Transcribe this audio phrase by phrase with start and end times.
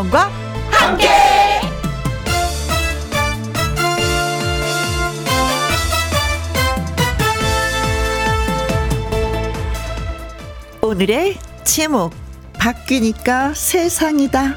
[0.00, 0.30] 김혜영과
[0.70, 1.08] 함께.
[10.80, 12.14] 오늘의 제목
[12.54, 14.56] 바뀌니까 세상이다.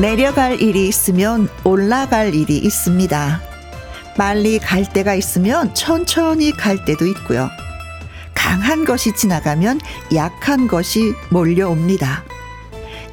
[0.00, 3.47] 내려갈 일이 있으면 올라갈 일이 있습니다.
[4.18, 7.48] 빨리 갈 때가 있으면 천천히 갈 때도 있고요.
[8.34, 9.80] 강한 것이 지나가면
[10.14, 12.24] 약한 것이 몰려옵니다.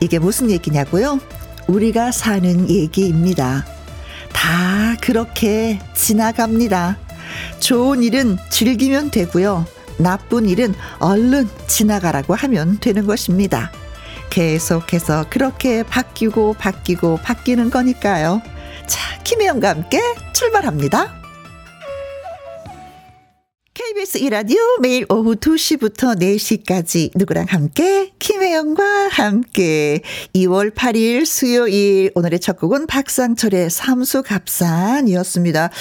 [0.02, 1.20] 이게 무슨 얘기냐고요?
[1.68, 3.66] 우리가 사는 얘기입니다.
[4.34, 6.98] 다 그렇게 지나갑니다.
[7.60, 9.66] 좋은 일은 즐기면 되고요.
[9.98, 13.72] 나쁜 일은 얼른 지나가라고 하면 되는 것입니다.
[14.32, 18.42] 계속해서 그렇게 바뀌고 바뀌고 바뀌는 거니까요.
[19.26, 20.00] 자, 김혜영과 함께
[20.34, 21.25] 출발합니다.
[23.76, 30.00] KBS 이라디오 매일 오후 2시부터 4시까지 누구랑 함께 김혜영과 함께
[30.34, 35.72] 2월 8일 수요일 오늘의 첫 곡은 박상철의 삼수갑산이었습니다.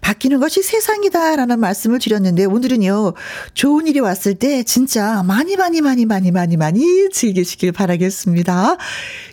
[0.00, 3.14] 바뀌는 것이 세상이다라는 말씀을 드렸는데 오늘은요.
[3.54, 8.76] 좋은 일이 왔을 때 진짜 많이 많이 많이 많이 많이 많이 즐기시길 바라겠습니다.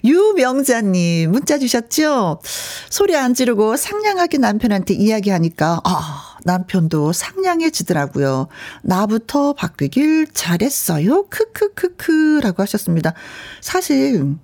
[0.03, 2.41] 유명자님 문자 주셨죠?
[2.89, 8.47] 소리 안 지르고 상냥하게 남편한테 이야기하니까 아 남편도 상냥해지더라고요.
[8.83, 11.25] 나부터 바뀌길 잘했어요.
[11.29, 13.13] 크크크크라고 하셨습니다.
[13.61, 14.35] 사실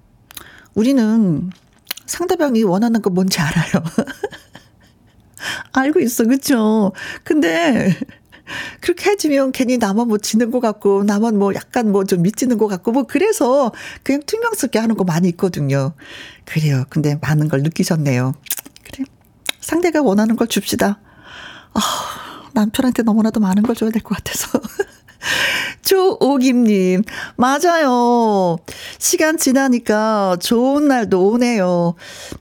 [0.74, 1.50] 우리는
[2.06, 3.84] 상대방이 원하는 거 뭔지 알아요.
[5.74, 6.92] 알고 있어, 그쵸?
[7.24, 7.96] 근데
[8.82, 12.68] 그렇게 해주면 괜히 나만 뭐 지는 것 같고, 나만 뭐 약간 뭐 좀 미치는 것
[12.68, 13.72] 같고, 뭐 그래서
[14.04, 15.94] 그냥 투명스럽게 하는 거 많이 있거든요.
[16.46, 16.86] 그래요.
[16.90, 18.34] 근데 많은 걸 느끼셨네요.
[18.84, 19.06] 그래.
[19.60, 21.00] 상대가 원하는 걸 줍시다.
[21.76, 24.60] 아, 남편한테 너무나도 많은 걸 줘야 될 것 같아서.
[25.86, 27.04] 조오김님,
[27.36, 28.58] 맞아요.
[28.98, 31.94] 시간 지나니까 좋은 날도 오네요.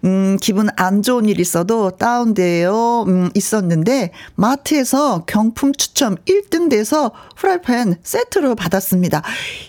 [0.05, 3.05] 음, 기분 안 좋은 일 있어도 다운돼요.
[3.07, 9.23] 음, 있었는데, 마트에서 경품 추첨 1등 돼서 프라이팬 세트로 받았습니다.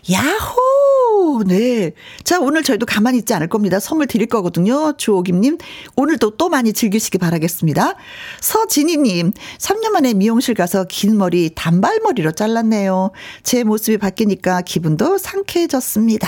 [0.09, 1.43] 야호!
[1.45, 1.91] 네.
[2.23, 3.81] 자, 오늘 저희도 가만히 있지 않을 겁니다.
[3.81, 4.93] 선물 드릴 거거든요.
[4.95, 5.57] 조오김님,
[5.97, 7.95] 오늘도 또 많이 즐기시기 바라겠습니다.
[8.39, 13.11] 서진희님, 3년 만에 미용실 가서 긴 머리 단발머리로 잘랐네요.
[13.43, 16.27] 제 모습이 바뀌니까 기분도 상쾌해졌습니다.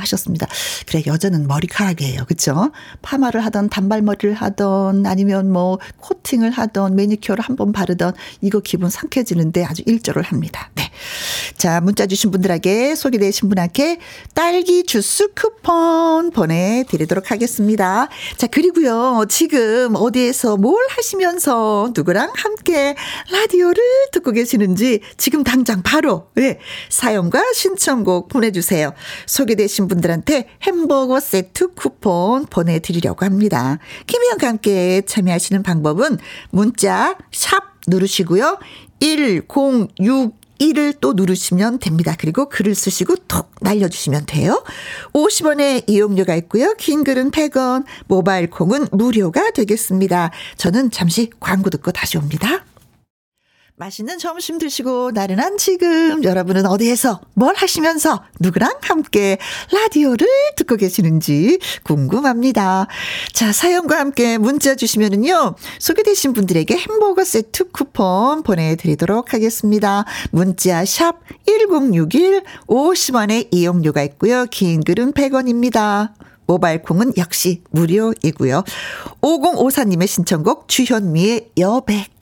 [0.00, 0.46] 하셨습니다.
[0.86, 2.24] 그래, 여자는 머리카락이에요.
[2.26, 2.70] 그쵸?
[3.02, 9.64] 파마를 하던 단발머리를 하던 아니면 뭐 코팅을 하던 매니큐어를 한 번 바르던 이거 기분 상쾌해지는데
[9.64, 10.70] 아주 일조를 합니다.
[10.74, 10.90] 네.
[11.58, 13.98] 자, 문자 주신 분들에게 소개되신 분에게
[14.34, 18.08] 딸기 주스 쿠폰 보내드리도록 하겠습니다.
[18.38, 19.26] 자, 그리고요.
[19.28, 22.94] 지금 어디에서 뭘 하시면서 누구랑 함께
[23.30, 23.82] 라디오를
[24.12, 28.92] 듣고 계시는지 지금 당장 바로 네, 사연과 신청곡 보내주세요.
[29.26, 33.78] 소개되신 분들한테 햄버거 세트 쿠폰 보내드리려고 합니다.
[34.06, 36.18] 김희영과 함께 참여하시는 방법은
[36.50, 38.58] 문자 샵 누르시고요.
[39.00, 42.14] 1061 1을 또 누르시면 됩니다.
[42.18, 44.62] 그리고 글을 쓰시고 톡 날려주시면 돼요.
[45.12, 46.74] 50원의 이용료가 있고요.
[46.74, 50.30] 긴 글은 100원, 모바일 콩은 무료가 되겠습니다.
[50.56, 52.64] 저는 잠시 광고 듣고 다시 옵니다.
[53.76, 59.38] 맛있는 점심 드시고 나른한 지금 여러분은 어디에서 뭘 하시면서 누구랑 함께
[59.72, 62.86] 라디오를 듣고 계시는지 궁금합니다.
[63.32, 65.56] 자, 사연과 함께 문자 주시면은요.
[65.78, 70.04] 소개되신 분들에게 햄버거 세트 쿠폰 보내 드리도록 하겠습니다.
[70.30, 74.44] 문자 샵 1061 50원의 이용료가 있고요.
[74.50, 76.12] 긴 글은 100원입니다.
[76.46, 78.64] 모바일 콩은 역시 무료이고요.
[79.22, 82.21] 5054님의 신청곡 주현미의 여백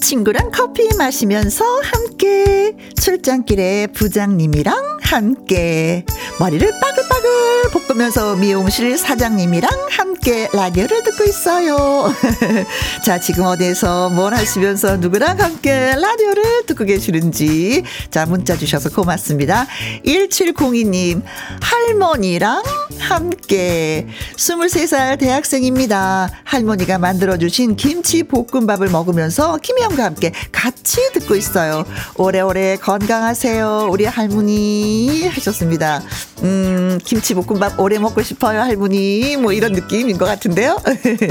[0.00, 6.04] 친구랑 커피 마시면서 함께 출장길에 부장님이랑 함께
[6.38, 12.12] 머리를 빠글빠글 볶으면서 미용실 사장님이랑 함께 라디오를 듣고 있어요.
[13.04, 19.66] 자, 지금 어디에서 뭘 하시면서 누구랑 함께 라디오를 듣고 계시는지 자, 문자 주셔서 고맙습니다.
[20.04, 21.22] 1702님
[21.60, 22.62] 할머니랑
[22.98, 24.06] 함께
[24.36, 26.28] 23살 대학생입니다.
[26.44, 31.84] 할머니가 만들어 주신 김치 볶음밥을 먹으면서 김영 김혜영과 함께 같이 듣고 있어요.
[32.16, 33.88] 오래오래 건강하세요.
[33.90, 36.02] 우리 할머니 하셨습니다.
[36.44, 39.36] 음, 김치볶음밥 오래 먹고 싶어요, 할머니.
[39.36, 40.78] 뭐 이런 느낌인 것 같은데요.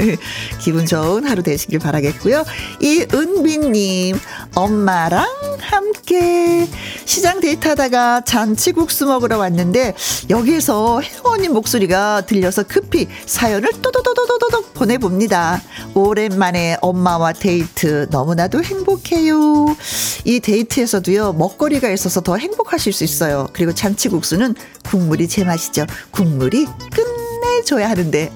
[0.60, 2.44] 기분 좋은 하루 되시길 바라겠고요.
[2.80, 4.18] 이은빈님,
[4.54, 5.26] 엄마랑
[5.60, 6.68] 함께
[7.04, 9.94] 시장 데이트하다가 잔치국수 먹으러 왔는데
[10.30, 15.62] 여기에서 혜원님 목소리가 들려서 급히 사연을 또도도도도도 보내봅니다.
[15.94, 19.76] 오랜만에 엄마와 데이트 너무나 도 행복해요.
[20.24, 23.48] 이 데이트에서도요, 먹거리가 있어서 더 행복하실 수 있어요.
[23.52, 24.54] 그리고 잔치국수는
[24.84, 25.86] 국물이 제맛이죠.
[26.10, 28.32] 국물이 끝내줘야 하는데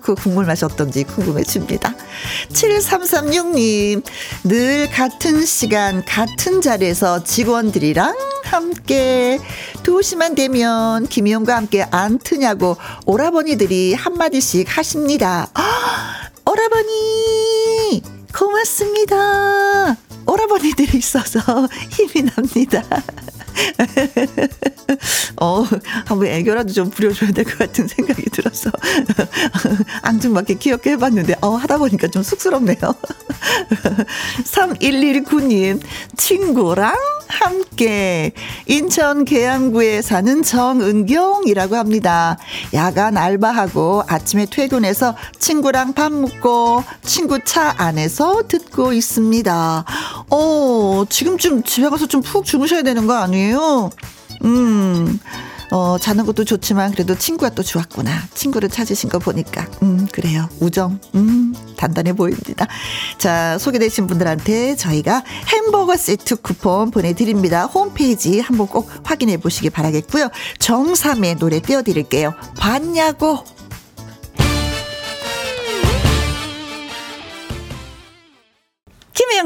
[0.00, 1.94] 그 국물 맛이 어떤지 궁금해집니다.
[2.52, 4.02] 7336님
[4.44, 9.40] 늘 같은 시간 같은 자리에서 직원들이랑 함께
[9.82, 15.48] 2시만 되면 김희영과 함께 안 트냐고 오라버니들이 한마디씩 하십니다.
[16.48, 19.96] 오라버니 고맙습니다.
[20.26, 21.40] 오라버니들이 있어서
[21.90, 22.82] 힘이 납니다.
[25.40, 25.64] 어,
[26.04, 28.70] 한번 애교라도 좀 부려줘야 될 것 같은 생각이 들어서
[30.02, 32.76] 앙증맞게 귀엽게 해봤는데 어, 하다 보니까 좀 쑥스럽네요.
[34.44, 35.80] 3119님
[36.16, 36.94] 친구랑
[37.28, 38.32] 함께
[38.66, 42.36] 인천 계양구에 사는 정은경이라고 합니다.
[42.74, 49.84] 야간 알바하고 아침에 퇴근해서 친구랑 밥 먹고 친구 차 안에서 듣고 있습니다.
[50.30, 53.90] 어, 지금쯤 집에 가서 좀 푹 주무셔야 되는 거 아니에요?
[54.44, 55.18] 음.
[55.72, 58.10] 어, 자는 것도 좋지만 그래도 친구가 또 좋았구나.
[58.34, 59.66] 친구를 찾으신 거 보니까.
[59.82, 60.48] 음, 그래요.
[60.60, 61.00] 우정.
[61.16, 62.66] 음, 단단해 보입니다.
[63.18, 67.64] 자, 소개되신 분들한테 저희가 햄버거 세트 쿠폰 보내드립니다.
[67.66, 70.28] 홈페이지 한번 꼭 확인해 보시기 바라겠고요.
[70.60, 72.32] 정삼의 노래 띄워드릴게요.
[72.58, 73.44] 봤냐고.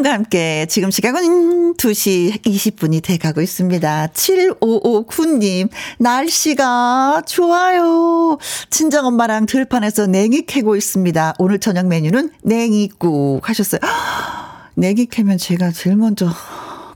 [0.00, 4.08] 김혜영과 함께 지금 시각은 2시 20분이 돼가고 있습니다.
[4.08, 5.69] 7559님,
[5.99, 8.38] 날씨가 좋아요.
[8.70, 11.35] 친정엄마랑 들판에서 냉이 캐고 있습니다.
[11.38, 13.81] 오늘 저녁 메뉴는 냉이국 하셨어요.
[14.75, 16.29] 냉이 캐면 제가 제일 먼저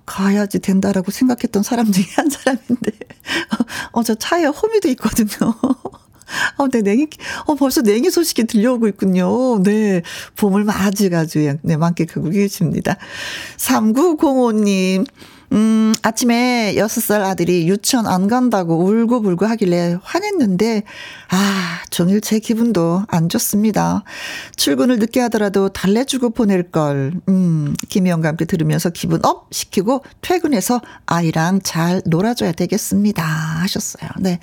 [0.07, 2.91] 가야지 된다라고 생각했던 사람 중에 한 사람인데,
[3.93, 5.55] 어, 저 차에 호미도 있거든요.
[6.57, 7.07] 어, 네, 냉이,
[7.47, 9.63] 어, 벌써 냉이 소식이 들려오고 있군요.
[9.63, 10.03] 네.
[10.37, 12.97] 봄을 맞이가지고, 네, 만끽하고 계십니다.
[13.57, 15.07] 3905님,
[15.53, 20.83] 음, 아침에 6살 아들이 유치원 안 간다고 울고불고 하길래 화냈는데,
[21.37, 24.05] 아, 종일 제 기분도 안 좋습니다.
[24.55, 27.13] 출근을 늦게 하더라도 달래주고 보낼 걸.
[27.29, 33.25] 음, 김혜영과 함께 들으면서 기분 up 시키고 퇴근해서 아이랑 잘 놀아줘야 되겠습니다.
[33.25, 34.11] 하셨어요.
[34.21, 34.39] 네.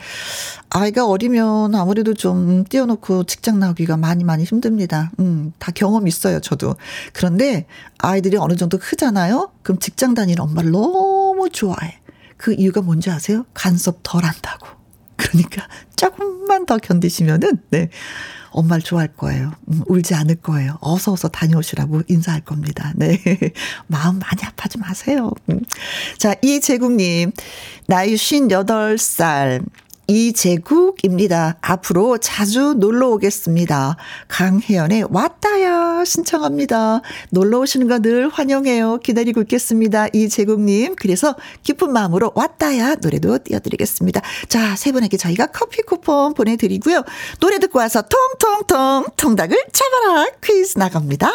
[0.70, 5.12] 아이가 어리면 아무래도 좀 떼어놓고 직장 나오기가 많이 많이 힘듭니다.
[5.22, 6.76] 음, 다 경험 있어요, 저도.
[7.14, 7.68] 그런데
[8.00, 9.54] 아이들이 어느 정도 크잖아요?
[9.64, 12.02] 그럼 직장 다니는 엄마를 너무 좋아해.
[12.36, 13.46] 그 이유가 뭔지 아세요?
[13.54, 14.81] 간섭 덜 한다고.
[15.22, 17.90] 그러니까 조금만 더 견디시면은, 네.
[18.52, 19.54] 엄마를 좋아할 거예요.
[19.70, 20.78] 음, 울지 않을 거예요.
[20.82, 22.92] 어서 어서 다녀오시라고 인사할 겁니다.
[22.96, 23.18] 네.
[23.88, 25.32] 마음 많이 아파지 마세요.
[25.50, 25.62] 음.
[26.18, 27.32] 자, 이재국님,
[27.88, 29.64] 나이 58살.
[30.12, 31.56] 이제국입니다.
[31.62, 33.96] 앞으로 자주 놀러 오겠습니다.
[34.28, 37.02] 강혜연의 왔다야 신청합니다.
[37.30, 38.98] 놀러 오시는 거 늘 환영해요.
[38.98, 40.08] 기다리고 있겠습니다.
[40.12, 40.96] 이제국님.
[40.96, 44.22] 그래서 기쁜 마음으로 왔다야 노래도 띄워드리겠습니다.
[44.50, 47.04] 자, 세 분에게 저희가 커피 쿠폰 보내드리고요.
[47.40, 51.32] 노래 듣고 와서 통통통 통닭을 잡아라 퀴즈 나갑니다.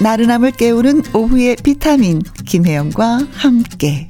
[0.00, 4.08] 나른함을 깨우는 오후의 비타민 김혜영과 함께.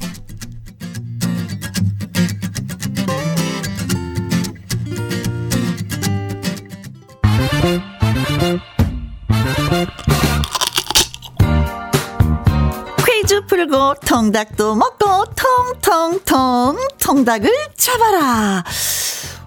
[13.04, 18.62] 퀴즈 풀고 통닭도 먹고 통통통 통닭을 잡아라.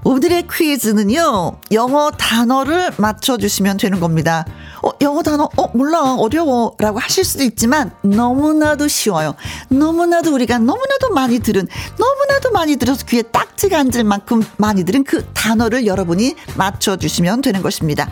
[0.04, 4.46] 오늘의 퀴즈는요 영어 단어를 맞춰주시면 되는 겁니다
[4.84, 6.76] 어, 영어 단어, 어, 몰라, 어려워.
[6.78, 9.36] 라고 하실 수도 있지만, 너무나도 쉬워요.
[9.70, 15.26] 너무나도 우리가 너무나도 많이 들은, 너무나도 많이 들어서 귀에 딱지가 앉을 만큼 많이 들은 그
[15.34, 18.10] 단어를 여러분이 맞춰주시면 되는 것입니다.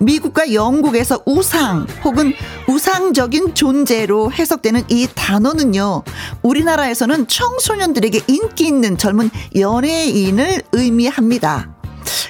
[0.00, 2.32] 미국과 영국에서 우상 혹은
[2.66, 6.02] 우상적인 존재로 해석되는 이 단어는요,
[6.42, 11.75] 우리나라에서는 청소년들에게 인기 있는 젊은 연예인을 의미합니다.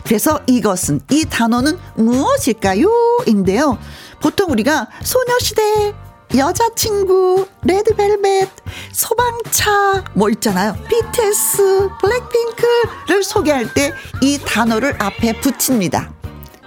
[0.06, 2.88] 그래서 이것은 이 단어는 무엇일까요?
[3.26, 3.76] 인데요.
[4.20, 5.94] 보통 우리가 소녀시대
[6.36, 8.48] 여자친구, 레드벨벳,
[8.92, 10.76] 소방차, 뭐 있잖아요.
[10.88, 16.12] BTS, 블랙핑크를 소개할 때 이 단어를 앞에 붙입니다.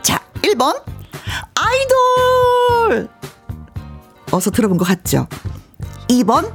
[0.02, 0.82] 자, 1번,
[1.56, 3.10] 아이돌!
[4.32, 5.28] 어서 들어본 것 같죠?
[6.10, 6.52] 2번,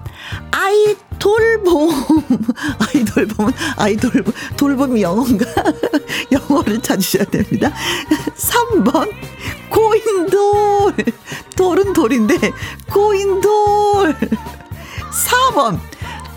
[0.51, 1.91] 아이 돌봄.
[2.81, 4.25] 아이 돌봄은 아이돌,
[4.57, 5.47] 돌봄이 영어인가?
[6.33, 7.73] 영어를 찾으셔야 됩니다.
[8.37, 9.11] 3번,
[9.71, 10.95] 고인돌.
[11.57, 12.53] 돌은 돌인데,
[12.91, 14.17] 고인돌.
[15.11, 15.79] 4번,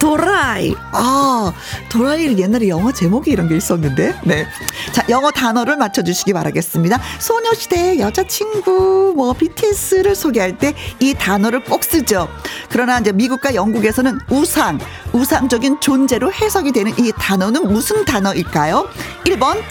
[0.08, 0.74] 도라이.
[0.94, 1.52] 아,
[1.90, 4.18] 도라이를 옛날에 영어 제목이 이런 게 있었는데.
[4.24, 4.48] 네.
[4.94, 6.98] 자, 영어 단어를 맞춰주시기 바라겠습니다.
[7.20, 12.30] 소녀시대 여자친구, 뭐, BTS를 소개할 때 이 단어를 꼭 쓰죠.
[12.70, 14.80] 그러나 이제 미국과 영국에서는 우상,
[15.12, 18.88] 우상적인 존재로 해석이 되는 이 단어는 무슨 단어일까요?
[19.26, 19.62] 1번,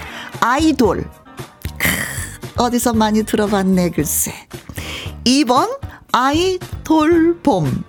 [0.41, 1.09] 아이돌.
[2.57, 4.35] 어디서 많이 들어봤네, 글쎄.
[5.25, 5.79] 2번,
[6.13, 7.85] 아이돌봄.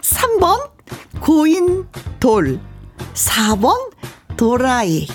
[0.00, 0.71] 3번,
[1.20, 1.86] 고인
[2.20, 2.60] 돌.
[3.14, 3.90] 4번
[4.36, 5.06] 도라이.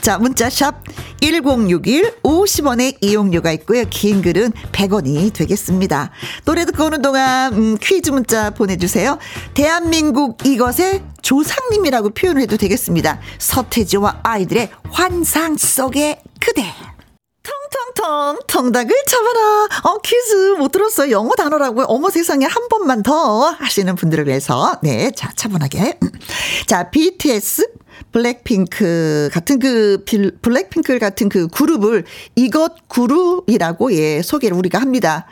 [0.00, 0.82] 자, 문자샵
[1.20, 3.84] 1061 50원의 이용료가 있고요.
[3.88, 6.10] 긴 글은 100원이 되겠습니다.
[6.44, 9.18] 노래 듣고 오는 동안 음, 퀴즈 문자 보내주세요.
[9.54, 13.20] 대한민국 이것의 조상님이라고 표현을 해도 되겠습니다.
[13.38, 16.64] 서태지와 아이들의 환상 속의 그대.
[17.42, 19.68] 텅텅텅 텅닭을 잡아라.
[19.84, 21.10] 어 퀴즈 못 들었어요.
[21.10, 21.86] 영어 단어라고요.
[21.88, 25.98] 어머 세상에 한 번만 더 하시는 분들을 위해서 네, 자 차분하게.
[26.66, 27.68] 자 BTS
[28.12, 32.04] 블랙핑크 같은 그 빌, 블랙핑크 같은 그 그룹을
[32.36, 35.26] 이것 그룹이라고 예 소개를 우리가 합니다.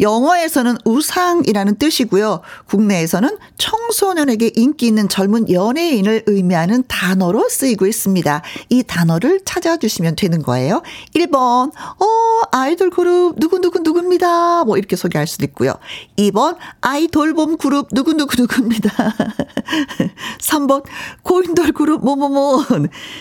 [0.00, 2.42] 영어에서는 우상이라는 뜻이고요.
[2.66, 8.42] 국내에서는 청소년에게 인기 있는 젊은 연예인을 의미하는 단어로 쓰이고 있습니다.
[8.68, 10.82] 이 단어를 찾아주시면 되는 거예요.
[11.14, 14.64] 1번 어 아이돌 그룹 누구누구 누구입니다.
[14.64, 15.72] 뭐 이렇게 소개할 수도 있고요.
[16.18, 18.90] 2번 아이돌봄 그룹 누구누구 누구입니다.
[20.38, 20.84] 3번
[21.22, 22.64] 고인돌 그룹 뭐뭐 뭐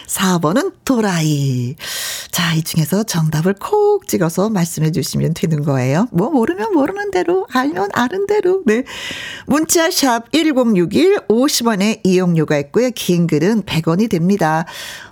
[0.07, 1.75] 4번은 도라이.
[2.31, 6.07] 자, 이 중에서 정답을 콕 찍어서 말씀해 주시면 되는 거예요.
[6.12, 8.62] 뭐 모르면 모르는 대로, 알면 아는 대로.
[8.65, 8.83] 네.
[9.45, 12.89] 문자 샵 1061 50원의 이용료가 있고요.
[12.93, 14.65] 긴 글은 100원이 됩니다.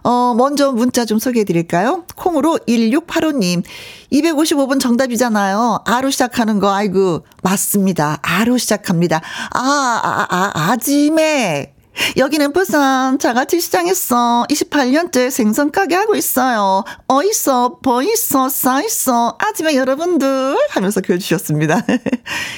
[0.03, 2.03] 어, 먼저 문자 좀 소개해 드릴까요?
[2.15, 3.63] 콩으로 1685님.
[4.12, 5.79] 255번 정답이잖아요.
[5.85, 8.19] 아로 시작하는 거, 아이고, 맞습니다.
[8.21, 9.21] 아로 시작합니다.
[9.51, 9.57] 아,
[10.03, 11.72] 아, 아, 아지매.
[12.17, 16.83] 여기는 부산 자갈치 시장에서 28년째 생선 가게 하고 있어요.
[17.07, 21.81] 어 있어, 버 있어, 싸 있어, 아지매 여러분들 하면서 글 주셨습니다.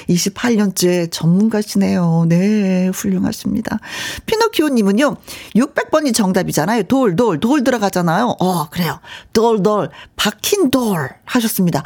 [0.10, 2.25] 28년째 전문가시네요.
[2.27, 3.80] 네, 훌륭하십니다.
[4.25, 5.18] 피노키오님은요,
[5.56, 6.84] 600번이 정답이잖아요.
[6.84, 8.36] 돌, 돌, 돌 들어가잖아요.
[8.39, 9.00] 어, 그래요.
[9.34, 11.84] 돌, 돌, 박힌 돌 하셨습니다.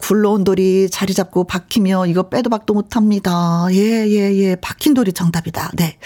[0.00, 3.66] 굴러온 돌이 자리 잡고 박히며 이거 빼도 박도 못 합니다.
[3.70, 4.56] 예, 예, 예.
[4.56, 5.70] 박힌 돌이 정답이다.
[5.74, 5.96] 네.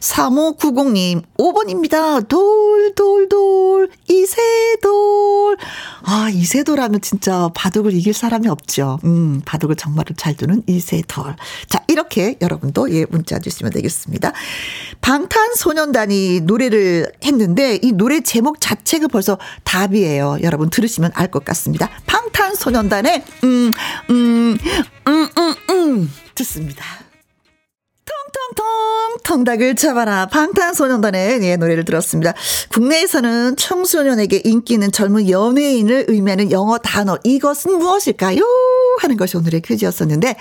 [0.00, 2.26] 3590님, 5번입니다.
[2.28, 5.56] 돌, 돌, 돌, 이세돌.
[6.02, 8.98] 아, 이세돌 하면 진짜 바둑을 이길 사람이 없죠.
[9.04, 11.36] 음, 바둑을 정말을 잘 두는 이세돌.
[11.68, 14.32] 자, 이렇게 여러분도 예, 문자 주시면 되겠습니다.
[15.00, 20.38] 방탄소년단이 노래를 했는데 이 노래 제목 자체가 벌써 답이에요.
[20.42, 21.88] 여러분 들으시면 알 것 같습니다.
[22.06, 23.72] 방탄소년단의 음,
[24.10, 24.58] 음,
[25.08, 27.09] 음, 음, 음, 듣습니다.
[28.10, 32.34] 텅텅텅 텅닭을 잡아라 방탄소년단의 예, 노래를 들었습니다.
[32.72, 38.42] 국내에서는 청소년에게 인기 있는 젊은 연예인을 의미하는 영어 단어 이것은 무엇일까요?
[39.00, 40.36] 하는 것이 오늘의 퀴즈였었는데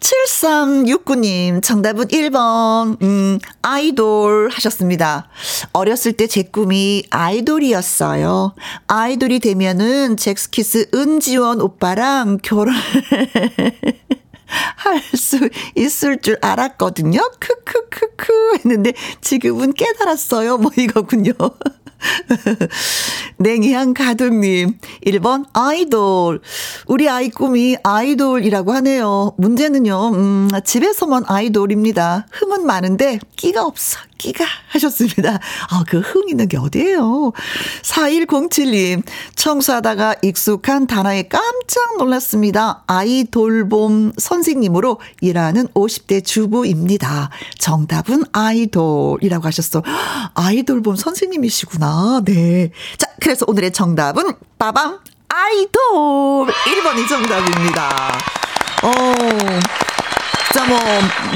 [0.00, 5.28] 7369님 정답은 1번 음 아이돌 하셨습니다.
[5.72, 8.54] 어렸을 때 제 꿈이 아이돌이었어요.
[8.86, 12.74] 아이돌이 되면은 잭스키스 은지원 오빠랑 결혼
[14.76, 17.20] 할 수 있을 줄 알았거든요.
[17.38, 20.58] 크크크크 했는데 지금은 깨달았어요.
[20.58, 21.32] 뭐 이거군요.
[23.36, 26.40] 냉이향 가득님, 1번, 아이돌.
[26.86, 29.34] 우리 아이 꿈이 아이돌이라고 하네요.
[29.36, 32.26] 문제는요, 음, 집에서만 아이돌입니다.
[32.30, 33.98] 흠은 많은데, 끼가 없어.
[34.20, 35.38] 끼가 하셨습니다.
[35.70, 37.32] 아, 그 흥 있는 게 어디예요?
[37.82, 39.02] 4107님,
[39.36, 42.82] 청소하다가 익숙한 단어에 깜짝 놀랐습니다.
[42.86, 47.30] 아이 돌봄 선생님으로 일하는 50대 주부입니다.
[47.58, 49.82] 정답은 아이돌이라고 하셨어.
[50.34, 52.22] 아이돌봄 선생님이시구나.
[52.24, 52.70] 네.
[52.98, 54.98] 자, 그래서 오늘의 정답은 빠밤
[55.28, 58.18] 아이돌 1번이 정답입니다.
[58.82, 59.89] 어.
[60.52, 60.78] 자, 뭐,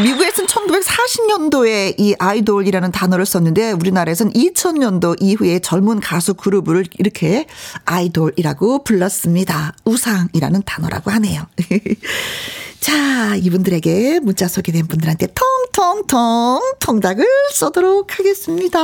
[0.03, 7.47] 미국에서는 1940년도에 이 아이돌이라는 단어를 썼는데 우리나라에서는 2000년도 이후에 젊은 가수 그룹을 이렇게
[7.85, 9.75] 아이돌이라고 불렀습니다.
[9.85, 11.47] 우상이라는 단어라고 하네요.
[12.81, 15.29] 자, 자, 이분들에게 문자 소개된 분들한테
[15.73, 18.79] 통통통 통닭을 쏘도록 하겠습니다.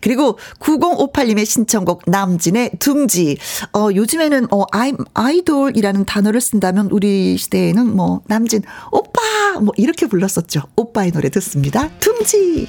[0.00, 3.38] 그리고 9058님의 신청곡 남진의 둥지.
[3.72, 10.62] 어, 요즘에는 어, 아이, 아이돌이라는 단어를 쓴다면 우리 시대에는 뭐 남진 오빠 뭐 이렇게 불렀었죠.
[10.76, 11.88] 오빠의 노래 듣습니다.
[12.00, 12.68] 둥지.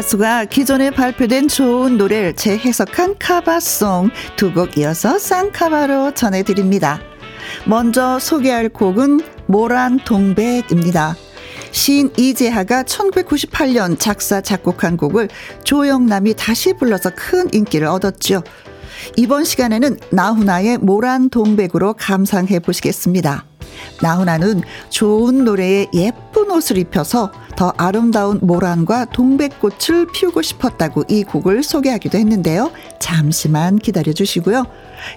[0.00, 7.00] 가수가 기존에 발표된 좋은 노래를 재해석한 카바송 두 곡 이어서 쌍카바로 전해드립니다.
[7.66, 11.16] 먼저 소개할 곡은 모란 동백입니다.
[11.72, 15.28] 시인 이재하가 1998년 작사 작곡한 곡을
[15.64, 18.42] 조영남이 다시 불러서 큰 인기를 얻었죠.
[19.18, 23.49] 이번 시간에는 나훈아의 모란 동백으로 감상해 보시겠습니다.
[24.02, 32.16] 나훈아는 좋은 노래에 예쁜 옷을 입혀서 더 아름다운 모란과 동백꽃을 피우고 싶었다고 이 곡을 소개하기도
[32.16, 32.70] 했는데요.
[32.98, 34.64] 잠시만 기다려 주시고요.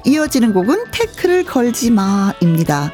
[0.06, 2.92] 이어지는 곡은 태클을 걸지 마입니다.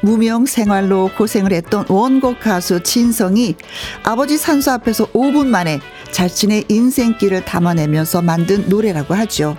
[0.00, 3.54] 무명 생활로 고생을 했던 원곡 가수 진성이
[4.02, 5.80] 아버지 산소 앞에서 5분 만에
[6.12, 9.56] 자신의 인생길을 담아내면서 만든 노래라고 하죠.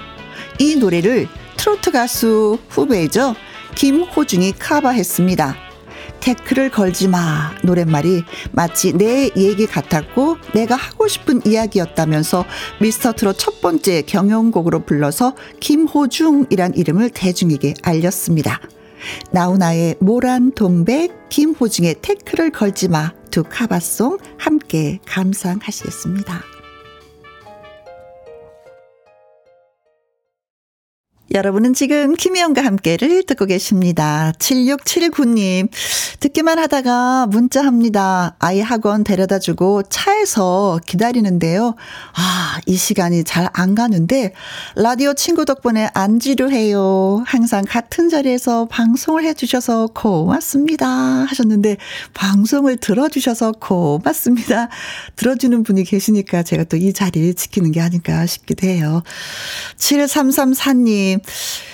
[0.58, 1.28] 이 노래를
[1.58, 3.36] 트로트 가수 후배죠.
[3.76, 5.56] 김호중이 카바했습니다.
[6.20, 7.52] 태클을 걸지 마.
[7.64, 12.46] 노랫말이 마치 내 얘기 같았고 내가 하고 싶은 이야기였다면서
[12.82, 18.60] 미스터 트롯 첫 번째 경연곡으로 불러서 김호중이란 이름을 대중에게 알렸습니다.
[19.32, 23.14] 나훈아의 모란 동백, 김호중의 태클을 걸지 마.
[23.32, 26.59] 두 카바송 함께 감상하시겠습니다.
[31.32, 34.34] 여러분은 지금 김희영과 함께를 듣고 계십니다.
[34.40, 35.70] 7679님,
[36.20, 38.36] 듣기만 하다가 문자합니다.
[38.40, 41.76] 아이 학원 데려다 주고 차에서 기다리는데요.
[42.16, 44.34] 아, 이 시간이 잘 안 가는데,
[44.76, 47.24] 라디오 친구 덕분에 안 지루해요.
[47.26, 50.88] 항상 같은 자리에서 방송을 해주셔서 고맙습니다.
[50.88, 51.78] 하셨는데,
[52.14, 54.70] 방송을 들어주셔서 고맙습니다.
[55.16, 59.04] 들어주는 분이 계시니까 제가 또 이 자리를 지키는 게 아닐까 싶기도 해요.
[59.78, 61.19] 7334님,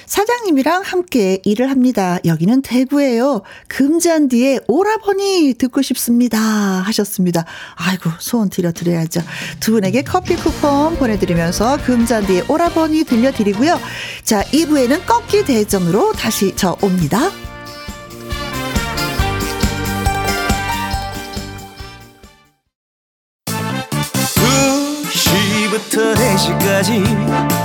[0.05, 2.19] 사장님이랑 함께 일을 합니다.
[2.25, 3.41] 여기는 대구예요.
[3.67, 6.39] 금잔디에 오라버니 듣고 싶습니다.
[6.39, 7.45] 하셨습니다.
[7.75, 9.21] 아이고, 소원 드려드려야죠.
[9.59, 13.79] 두 분에게 커피 쿠폰 보내드리면서 금잔디에 오라버니 들려드리고요.
[14.23, 17.31] 자, 2부에는 꺾기 대전으로 다시 저 옵니다.
[25.75, 27.64] 2시부터 4시까지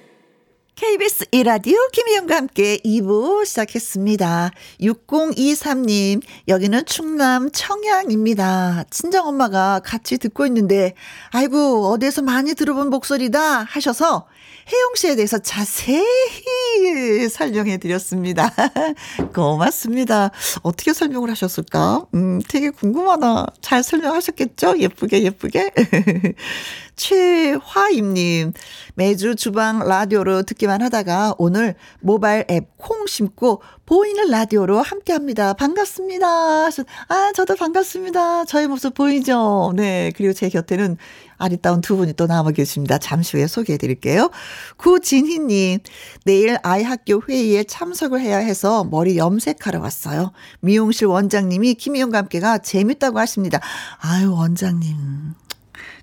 [0.81, 4.49] KBS 이라디오 김희영과 함께 2부 시작했습니다.
[4.81, 8.85] 6023님, 여기는 충남 청양입니다.
[8.89, 10.95] 친정엄마가 같이 듣고 있는데,
[11.29, 14.25] 아이고, 어디에서 많이 들어본 목소리다 하셔서
[14.73, 18.51] 혜영 씨에 대해서 자세히 설명해 드렸습니다.
[19.35, 20.31] 고맙습니다.
[20.63, 22.07] 어떻게 설명을 하셨을까?
[22.15, 23.53] 음, 되게 궁금하다.
[23.61, 24.79] 잘 설명하셨겠죠?
[24.79, 25.71] 예쁘게, 예쁘게.
[27.01, 28.53] 최화임님,
[28.93, 35.53] 매주 주방 라디오로 듣기만 하다가 오늘 모바일 앱 콩 심고 보이는 라디오로 함께 합니다.
[35.53, 36.27] 반갑습니다.
[36.27, 38.45] 아, 저도 반갑습니다.
[38.45, 39.71] 저의 모습 보이죠?
[39.75, 40.11] 네.
[40.15, 40.97] 그리고 제 곁에는
[41.37, 42.97] 아리따운 두 분이 또 남아 계십니다.
[42.97, 44.31] 잠시 후에 소개해 드릴게요.
[44.77, 45.79] 구진희님,
[46.25, 50.31] 내일 아이 학교 회의에 참석을 해야 해서 머리 염색하러 왔어요.
[50.61, 53.59] 미용실 원장님이 김희영과 함께가 재밌다고 하십니다.
[53.99, 54.95] 아유, 원장님.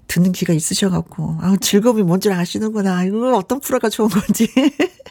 [0.09, 3.05] 듣는 귀가 있으셔갖고, 아 즐거움이 뭔지 아시는구나.
[3.05, 4.49] 이거 어떤 프로가 좋은 건지.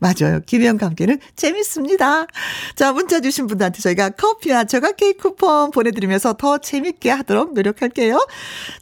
[0.00, 0.40] 맞아요.
[0.44, 2.26] 김혜영과 함께는 재밌습니다.
[2.74, 8.18] 자, 문자 주신 분들한테 저희가 커피와 저각 케이크 쿠폰 보내드리면서 더 재밌게 하도록 노력할게요.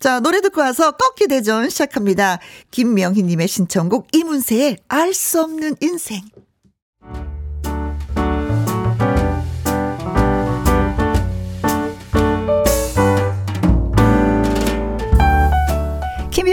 [0.01, 2.39] 자, 노래 듣고 와서 꺾기 대전 시작합니다.
[2.71, 6.23] 김명희님의 신청곡 이문세의 알 수 없는 인생.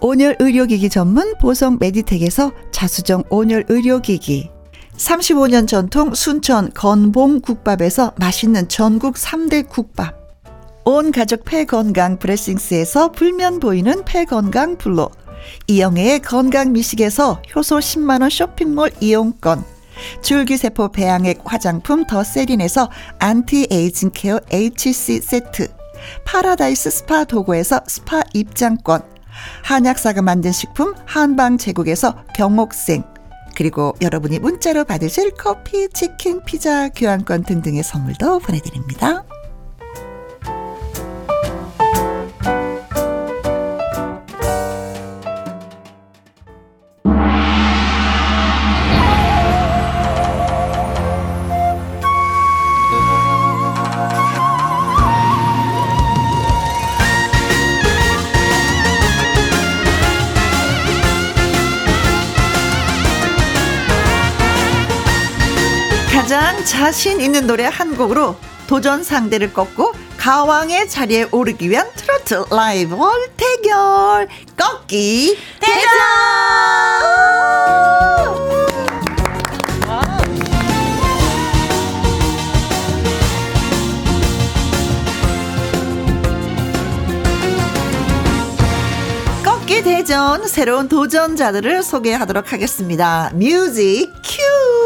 [0.00, 4.50] 온열 의료기기 전문 보성 메디텍에서 자수정 온열 의료기기.
[4.96, 10.16] 35년 전통 순천 건봉 국밥에서 맛있는 전국 3대 국밥.
[10.84, 15.10] 온 가족 폐건강 브레싱스에서 불면 보이는 폐건강 블로
[15.66, 19.64] 이영애의 건강 미식에서 효소 10만원 쇼핑몰 이용권.
[20.22, 25.68] 줄기세포 배양액 화장품 더 세린에서 안티에이징 케어 HC 세트.
[26.24, 29.17] 파라다이스 스파 도고에서 스파 입장권
[29.64, 33.04] 한약사가 만든 식품 한방 제국에서 경옥생
[33.56, 39.24] 그리고 여러분이 문자로 받으실 커피, 치킨, 피자, 교환권 등등의 선물도 보내드립니다.
[66.68, 72.98] 자신 있는 노래 한 곡으로 도전 상대를 꺾고 가왕의 자리에 오르기 위한 트로트 라이벌
[73.38, 75.88] 대결 꺾기 대전!
[89.42, 93.30] 꺾기 대전 새로운 도전자들을 소개하도록 하겠습니다.
[93.32, 94.77] 뮤직 큐!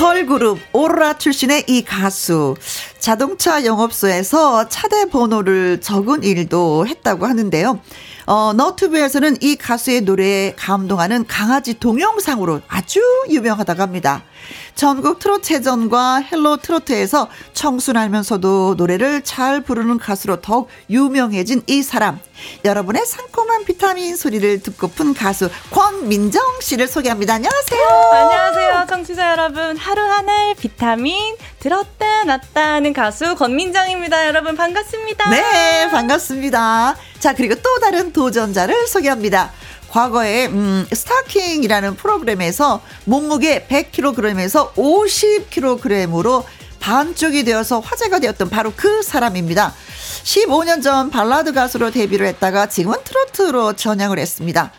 [0.00, 2.56] 걸그룹 오로라 출신의 이 가수
[2.98, 7.78] 자동차 영업소에서 차대 번호를 적은 일도 했다고 하는데요.
[8.24, 14.22] 어, 너튜브에서는 이 가수의 노래에 감동하는 강아지 동영상으로 아주 유명하다고 합니다.
[14.74, 22.18] 전국 트로트전과 헬로 트로트에서 청순하면서도 노래를 잘 부르는 가수로 더욱 유명해진 이 사람.
[22.64, 27.34] 여러분의 상콤한 비타민 소리를 듣고픈 가수 권민정 씨를 소개합니다.
[27.34, 27.86] 안녕하세요.
[28.12, 29.76] 안녕하세요, 청취자 여러분.
[29.76, 34.26] 하루 하나의 비타민 들었다 놨다 하는 가수 권민정입니다.
[34.26, 35.30] 여러분 반갑습니다.
[35.30, 36.96] 네, 반갑습니다.
[37.18, 39.50] 자, 그리고 또 다른 도전자를 소개합니다.
[39.90, 46.44] 과거에 음, 스타킹이라는 프로그램에서 몸무게 100kg에서 50kg으로
[46.80, 49.74] 반쪽이 되어서 화제가 되었던 바로 그 사람입니다.
[50.24, 54.72] 15년 전 발라드 가수로 데뷔를 했다가 지금은 트로트로 전향을 했습니다.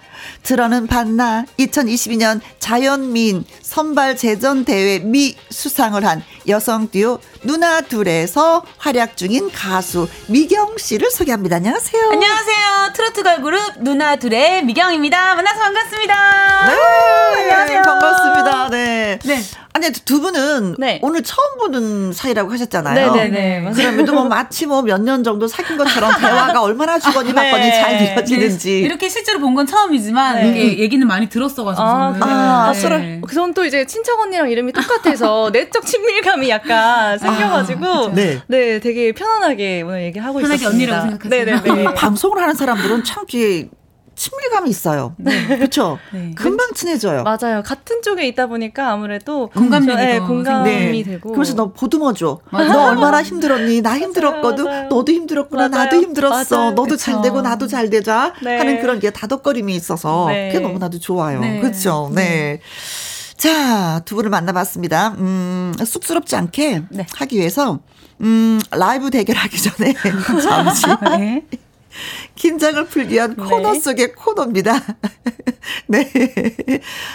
[0.44, 9.18] 들어는 봤나 2022년 자연민 선발 제전 대회 미 수상을 한 여성 듀오 누나 둘에서 활약
[9.18, 11.58] 중인 가수 미경 씨를 소개합니다.
[11.58, 12.10] 안녕하세요.
[12.12, 12.94] 안녕하세요.
[12.94, 15.36] 트로트 걸그룹 누나 둘의 미경입니다.
[15.36, 16.66] 만나서 반갑습니다.
[16.68, 17.82] 네, 안녕하세요.
[17.84, 18.70] 반갑습니다.
[18.70, 19.20] 네.
[19.24, 19.42] 네.
[19.74, 21.00] 아니 두 분은 네.
[21.02, 23.14] 오늘 처음 보는 사이라고 하셨잖아요.
[23.16, 23.60] 네네네.
[23.62, 23.76] 맞아요.
[23.76, 27.82] 그러면도 뭐 마치 뭐 몇 년 정도 사귄 것처럼 대화가 얼마나 주거니 받거니 네.
[27.82, 28.80] 잘 이루어지는지.
[28.80, 32.24] 이렇게 실제로 본 건 처음이지 만 이렇게 얘기는 많이 들었어가지고 아, 저는.
[32.24, 32.80] 아, 네.
[32.80, 32.98] 서로
[33.28, 38.42] 그전 또 이제 친척 언니랑 이름이 똑같아서 내적 친밀감이 약간 생겨가지고 네.
[38.48, 38.80] 네.
[38.80, 41.02] 되게 편안하게 오늘 얘기하고 편하게 있었습니다.
[41.04, 41.46] 언니라고 생각하세요.
[41.46, 41.84] 네네네.
[41.84, 43.70] 이 방송을 하는 사람들은 참 이게
[44.16, 45.16] 친밀감이 있어요.
[45.48, 45.98] 그렇죠.
[46.14, 46.34] 네.
[46.36, 47.24] 금방 친해져요.
[47.24, 47.64] 맞아요.
[47.64, 51.32] 같은 쪽에 있다 보니까 아무래도 공감력이 네, 더 공감이 되고.
[51.32, 52.40] 그래서 너 보듬어줘.
[52.52, 53.82] 너 얼마나 힘들었니?
[53.82, 54.66] 나 힘들었거든.
[54.66, 54.88] 맞아요.
[54.90, 55.70] 너도 힘들었구나.
[55.70, 55.86] 맞아요.
[55.86, 56.72] 나도 힘들었어.
[56.72, 56.98] 너도 그쵸.
[56.98, 58.34] 잘 되고 나도 잘 되자.
[58.44, 58.58] 네.
[58.58, 60.52] 하는 그런 게 다독거림이 있어서 네.
[60.52, 61.40] 그게 너무나도 좋아요.
[61.40, 61.60] 네.
[61.60, 62.12] 그렇죠.
[62.14, 62.60] 네.
[63.38, 65.16] 자, 두 분을 만나봤습니다.
[65.18, 67.08] 음, 쑥스럽지 않게 네.
[67.16, 67.80] 하기 위해서
[68.22, 69.96] 음, 라이브 대결하기 전에
[70.44, 70.86] 잠시
[71.18, 71.44] 네.
[72.36, 74.74] 긴장을 풀기 위한 코너 속의 코너입니다.
[75.88, 76.10] 네.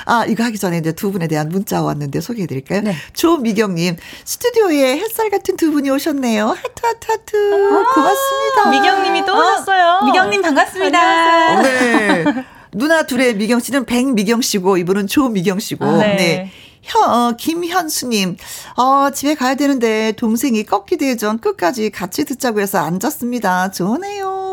[0.05, 2.83] 아, 이거 하기 전에 이제 두 분에 대한 문자 왔는데 소개해 드릴까요?
[2.83, 2.95] 네.
[3.13, 6.49] 조미경님, 스튜디오에 햇살 같은 두 분이 오셨네요.
[6.49, 7.69] 하트, 하트, 하트.
[7.95, 8.71] 고맙습니다.
[8.71, 10.03] 미경님이 또 오셨어요.
[10.07, 10.99] 미경님 반갑습니다.
[10.99, 12.25] 안녕하세요.
[12.25, 12.45] 네.
[12.73, 15.85] 누나 둘의 미경 씨는 백미경 씨고 이분은 조미경 씨고.
[15.85, 16.17] 아, 네.
[16.17, 16.53] 네.
[16.83, 18.37] 현, 어, 김현수님,
[18.77, 23.73] 어, 집에 가야 되는데 동생이 꺾기 대전 끝까지 같이 듣자고 해서 앉았습니다.
[23.73, 24.46] 좋네요.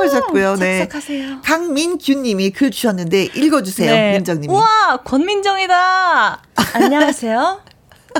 [0.00, 0.56] 하셨고요.
[0.56, 0.80] 네.
[0.80, 1.42] 착석하세요.
[1.42, 3.90] 강민규님이 글 주셨는데 읽어주세요.
[3.92, 4.12] 네.
[4.12, 4.52] 민정님이.
[4.54, 6.42] 우와, 권민정이다.
[6.74, 7.60] 안녕하세요.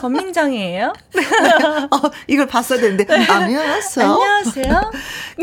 [0.00, 0.92] 권민정이에요.
[1.90, 3.06] 어, 이걸 봤어야 되는데.
[3.28, 4.06] 안녕하세요.
[4.06, 4.90] 안녕하세요.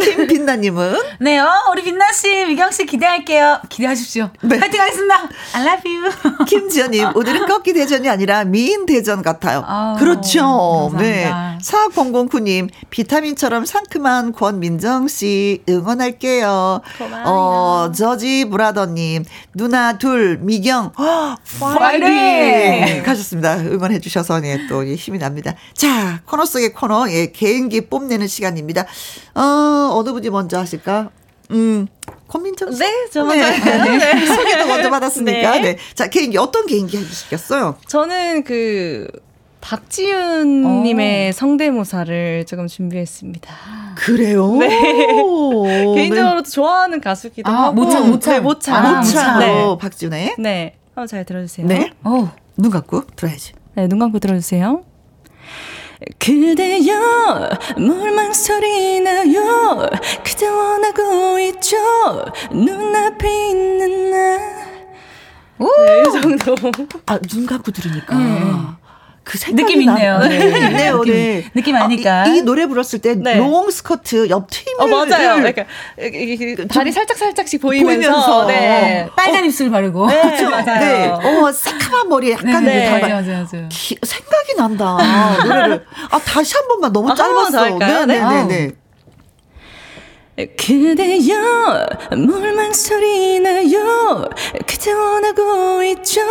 [0.02, 3.60] 김빛나님은 네, 어, 우리 빛나 씨, 미경 씨 기대할게요.
[3.70, 4.30] 기대하십시오.
[4.42, 4.60] 네.
[4.60, 5.30] 파이팅 하겠습니다.
[5.54, 6.12] I love you.
[6.46, 9.64] 김지연님, 오늘은 꺾기 대전이 아니라 미인 대전 같아요.
[9.66, 10.92] 아우, 그렇죠.
[10.98, 11.30] 네.
[11.30, 11.56] 감사합니다.
[11.62, 16.82] 4009님, 비타민처럼 상큼한 권민정 씨 응원할게요.
[16.98, 17.24] 고마워요.
[17.26, 21.38] 어, 저지 브라더님, 누나 둘, 미경, 헉,
[21.78, 23.04] 파이팅!
[23.16, 23.42] 파이팅!
[23.42, 23.58] 가셨습니다.
[23.60, 25.56] 응원해 주셔서 네, 또 힘이 납니다.
[25.74, 28.86] 자, 코너 속의 코너, 예, 개인기 뽐내는 시간입니다.
[29.34, 29.42] 어,
[29.94, 31.10] 어느 분이 먼저 하실까?
[31.52, 31.88] 음,
[32.28, 32.80] 권민정 씨.
[32.80, 33.98] 네, 저 먼저 할까요?
[33.98, 34.26] 네.
[34.26, 35.52] 소개도 먼저 받았으니까.
[35.52, 35.62] 네.
[35.62, 35.78] 네.
[35.94, 37.78] 자, 개인기 어떤 개인기 해주시겠어요?
[37.88, 39.08] 저는 그
[39.62, 43.56] 박지윤 님의 성대모사를 조금 준비했습니다.
[43.96, 44.54] 그래요?
[44.58, 45.96] 네.
[45.96, 47.74] 개인적으로 도 좋아하는 가수기도 아, 하고.
[47.74, 48.34] 모창, 모창.
[48.34, 48.76] 네, 모창.
[48.76, 49.40] 아, 모창.
[49.40, 49.62] 네.
[49.62, 50.36] 어, 박준혜.
[50.38, 50.76] 네.
[50.94, 51.68] 한번 잘 들어주세요.
[51.68, 51.92] 네.
[52.04, 53.54] 어, 눈 감고 들어야지.
[53.76, 54.84] 네, 눈 감고 들어주세요.
[56.20, 59.88] 그대여 뭘 망설이나요
[60.26, 61.78] 그대 원하고 있죠
[62.52, 64.38] 눈앞에 있는 나
[65.58, 66.56] 네, 이 정도
[67.06, 68.78] 아, 눈 감고 들으니까.
[69.26, 70.20] 그 느낌 있네요.
[70.20, 70.38] 나- 네.
[70.38, 70.98] 느낌 있네요.
[71.00, 71.44] 느낌, 네.
[71.56, 72.22] 느낌 아니까.
[72.22, 73.36] 아, 이, 이 노래 불렀을 때 네.
[73.38, 75.66] 롱 스커트 옆 트임을 어 맞아요 을- 그러니까
[76.72, 78.46] 다리 살짝 살짝씩 보이면서, 보이면서.
[78.46, 79.10] 네.
[79.16, 80.08] 빨간 입술 바르고.
[80.08, 80.50] 네, 그렇죠?
[80.52, 80.80] 맞아요.
[80.80, 81.08] 네.
[81.10, 83.70] 어, 새카만 머리에 약간 네, 이렇게 맞아요, 다 맞아요.
[83.70, 84.98] 기- 생각이 난다.
[85.44, 85.86] 노래를.
[86.12, 87.80] 아, 다시 한 번만 너무 아, 짧았어.
[87.80, 88.20] 네, 네.
[88.20, 88.72] 네, 네.
[90.36, 94.30] 그대여 뭘 망설이나요?
[94.68, 96.22] 그대 원하고 있죠?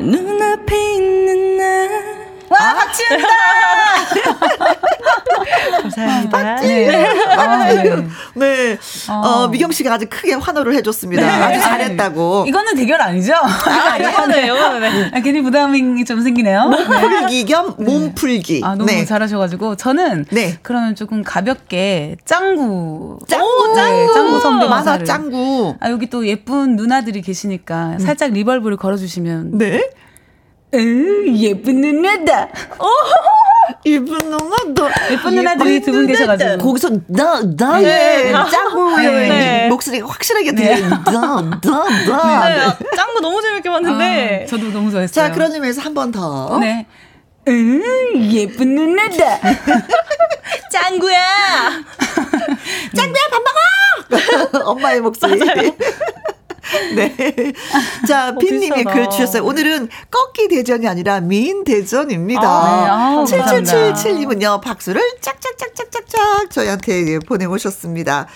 [0.00, 3.26] 눈앞에 있는 나 와, 박지윤다!
[5.82, 7.06] 감사합니다 네.
[7.36, 8.06] 아, 네.
[8.34, 8.78] 네.
[9.08, 11.22] 어, 미경 씨가 아주 크게 환호를 해줬습니다.
[11.22, 12.44] 아주 잘했다고.
[12.48, 13.34] 이거는 대결 아니죠?
[13.34, 16.68] 아 이거는 이거는 아, 괜히 부담이 좀 생기네요.
[16.68, 16.84] 네.
[16.84, 18.62] 풀기 겸 몸풀기.
[18.64, 19.04] 아, 너무 네.
[19.04, 20.58] 잘하셔가지고, 저는, 네.
[20.62, 23.18] 그러면 조금 가볍게, 짱구.
[23.28, 24.68] 짱구, 네, 짱구 성대모사를.
[24.68, 25.74] 만화 짱구.
[25.80, 29.88] 아, 여기 또 예쁜 누나들이 계시니까, 살짝 리벌브를 걸어주시면, 네.
[30.76, 32.48] 으, 예쁜 누나다.
[33.84, 34.88] 이쁜 누나도.
[35.10, 36.58] 예쁜 누나들이 두 분 계셔가지고.
[36.58, 38.32] 거기서 나, 나의 네.
[38.50, 39.68] 짱구의 네.
[39.68, 40.88] 목소리가 확실하게 들려요.
[40.88, 42.48] 나, 나, 나.
[42.48, 45.12] 네, 아, 짱구 너무 재밌게 봤는데 아, 저도 너무 좋아했어요.
[45.28, 46.58] 자, 그런 의미에서 한 번 더.
[46.60, 46.86] 네.
[47.48, 47.80] 으,
[48.32, 49.38] 예쁜 누나다.
[50.70, 51.16] 짱구야
[52.96, 54.70] 짱구야, 밥 먹어!
[54.70, 55.40] 엄마의 목소리.
[56.94, 57.14] 네.
[58.08, 58.84] 자, 어, 빈님이.
[58.84, 59.44] 글 주셨어요.
[59.44, 62.40] 오늘은 꺾기 대전이 아니라 미인 대전입니다.
[62.40, 63.94] 네, 아우, 감사합니다.
[63.94, 68.26] 7777님은요, 박수를 짝짝짝짝짝짝 저희한테 보내오셨습니다.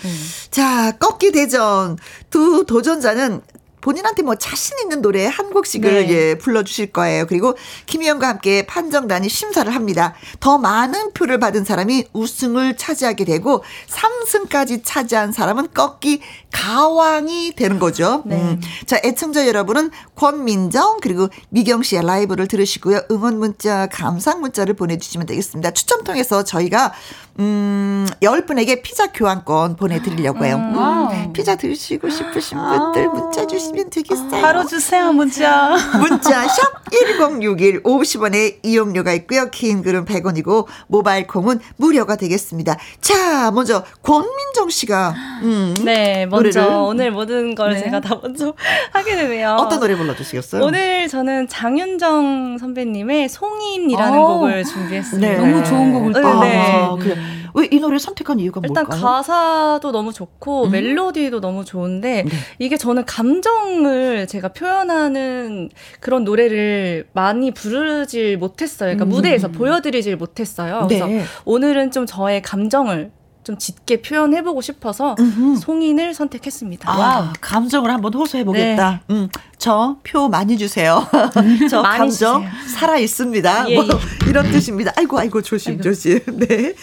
[0.51, 1.99] 자, 꺾기 대전.
[2.31, 3.41] 두 도전자는
[3.81, 6.11] 본인한테 뭐 자신 있는 노래 한 곡씩을 네.
[6.11, 7.27] 예, 불러주실 거예요.
[7.27, 10.15] 그리고 김희영과 함께 판정단이 심사를 합니다.
[10.41, 16.21] 더 많은 표를 받은 사람이 우승을 차지하게 되고 3승까지 차지한 사람은 꺾기
[16.53, 18.23] 가왕이 되는 거죠.
[18.27, 18.61] 음.
[18.87, 23.03] 자, 애청자 여러분은 권민정 그리고 미경 씨의 라이브를 들으시고요.
[23.11, 25.71] 응원 문자, 감상 문자를 보내주시면 되겠습니다.
[25.71, 26.93] 추첨 통해서 저희가
[27.39, 30.57] 음, 10분에게 피자 교환권 보내드리려고 해요.
[30.57, 31.33] 음, 와우.
[31.33, 34.29] 피자 드시고 싶으신 분들 문자 주시면 되겠어요.
[34.43, 35.77] 바로 주세요, 문자.
[35.99, 39.49] 문자 샵 1061 50원의 이용료가 있고요.
[39.51, 42.77] 긴 글은 100원이고 모바일 콩은 무료가 되겠습니다.
[43.01, 46.77] 자, 먼저 권민정 씨가 음, 네 먼저 노래를.
[46.83, 47.81] 오늘 모든 걸 네.
[47.85, 48.55] 제가 다 먼저
[48.93, 50.63] 하게 되네요 어떤 노래 불러 주시겠어요?
[50.65, 54.27] 오늘 저는 장윤정 선배님의 송인이라는 오.
[54.27, 55.29] 곡을 준비했습니다.
[55.29, 55.37] 네.
[55.39, 56.41] 너무 좋은 곡을 또.
[56.41, 56.83] 네, 네.
[56.83, 57.17] 아, 그래.
[57.55, 59.01] 왜 이 노래 선택한 이유가 일단 뭘까요?
[59.01, 60.71] 가사도 너무 좋고 음.
[60.73, 62.31] 멜로디도 너무 좋은데 네.
[62.59, 68.89] 이게 저는 감정을 제가 표현하는 그런 노래를 많이 부르질 못했어요.
[68.97, 69.09] 그러니까 음.
[69.11, 70.87] 무대에서 보여드리질 못했어요.
[70.89, 71.25] 그래서 네.
[71.45, 75.57] 오늘은 좀 저의 감정을 좀 짙게 표현해보고 싶어서 음흠.
[75.57, 76.91] 송인을 선택했습니다.
[76.93, 79.01] 아, 감정을 한번 호소해 보겠다.
[79.11, 81.07] 음, 저표 많이 주세요.
[81.71, 82.69] 저 많이 감정 주세요.
[82.69, 83.71] 살아 있습니다.
[83.71, 84.29] 예, 뭐 예.
[84.29, 84.93] 이런 뜻입니다.
[84.97, 85.83] 아이고 아이고 조심 아이고.
[85.85, 86.21] 조심.
[86.37, 86.75] 네.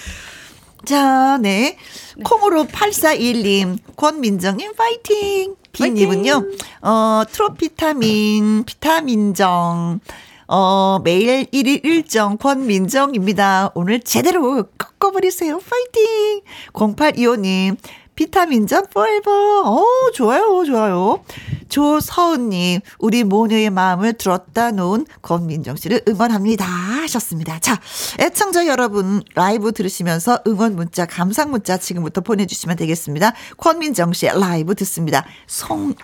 [0.86, 1.78] 자, 네.
[2.24, 5.56] 콩으로 8421님, 권민정님, 파이팅!
[5.72, 6.44] 비님은요,
[6.82, 10.00] 어, 트로피타민, 비타민정,
[10.48, 13.72] 어, 매일 1일 일정 권민정입니다.
[13.76, 15.60] 오늘 제대로 꺾어버리세요.
[15.60, 16.42] 파이팅!
[16.74, 17.78] 0825님,
[18.18, 19.62] 비타민정 포에버.
[19.62, 21.24] 어, 좋아요, 좋아요.
[21.70, 26.66] 조서은님, 우리 모녀의 마음을 들었다 놓은 권민정 씨를 응원합니다.
[26.66, 27.60] 하셨습니다.
[27.60, 27.80] 자,
[28.20, 33.34] 애청자 여러분, 라이브 들으시면서 응원 문자, 감상 문자 지금부터 보내주시면 되겠습니다.
[33.58, 35.26] 권민정 씨의 라이브 듣습니다.
[35.46, 35.96] 송인.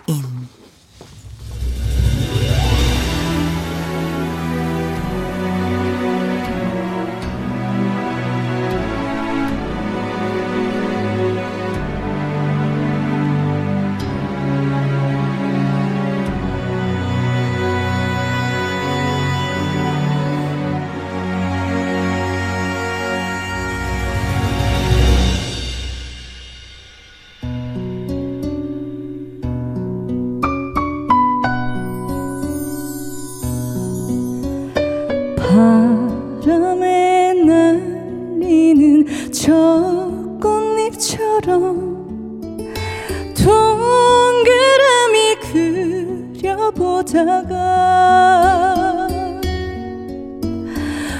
[46.94, 47.58] 보다가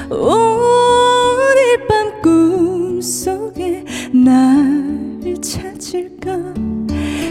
[0.09, 3.83] 오늘 밤 꿈속에
[4.13, 6.39] 날 찾을까?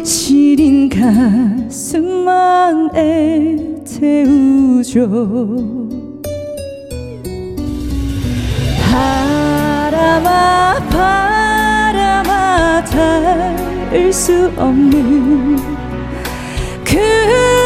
[0.04, 2.90] 시린 가슴만
[3.78, 5.08] 애태우죠.
[8.92, 15.56] 바람아 바람아 닿을 수 없는
[16.84, 17.63] 그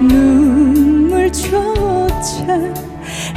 [0.00, 1.52] 눈물조차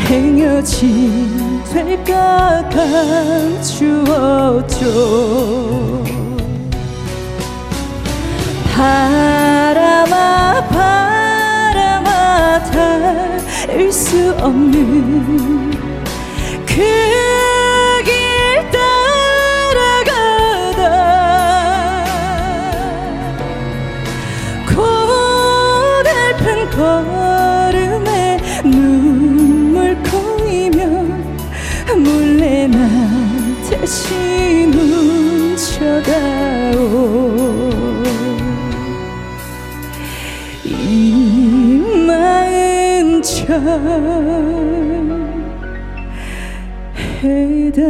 [0.08, 4.86] 행여진 될까 감추었죠
[8.74, 15.72] 바람아 바람아 닿을 수 없는
[16.66, 16.82] 그
[26.76, 31.38] 걸음에 눈물 고이면
[32.04, 32.78] 몰래 나
[33.70, 35.96] 다시 훔쳐다오.
[40.66, 43.56] 이 마음 참
[47.24, 47.86] 해다오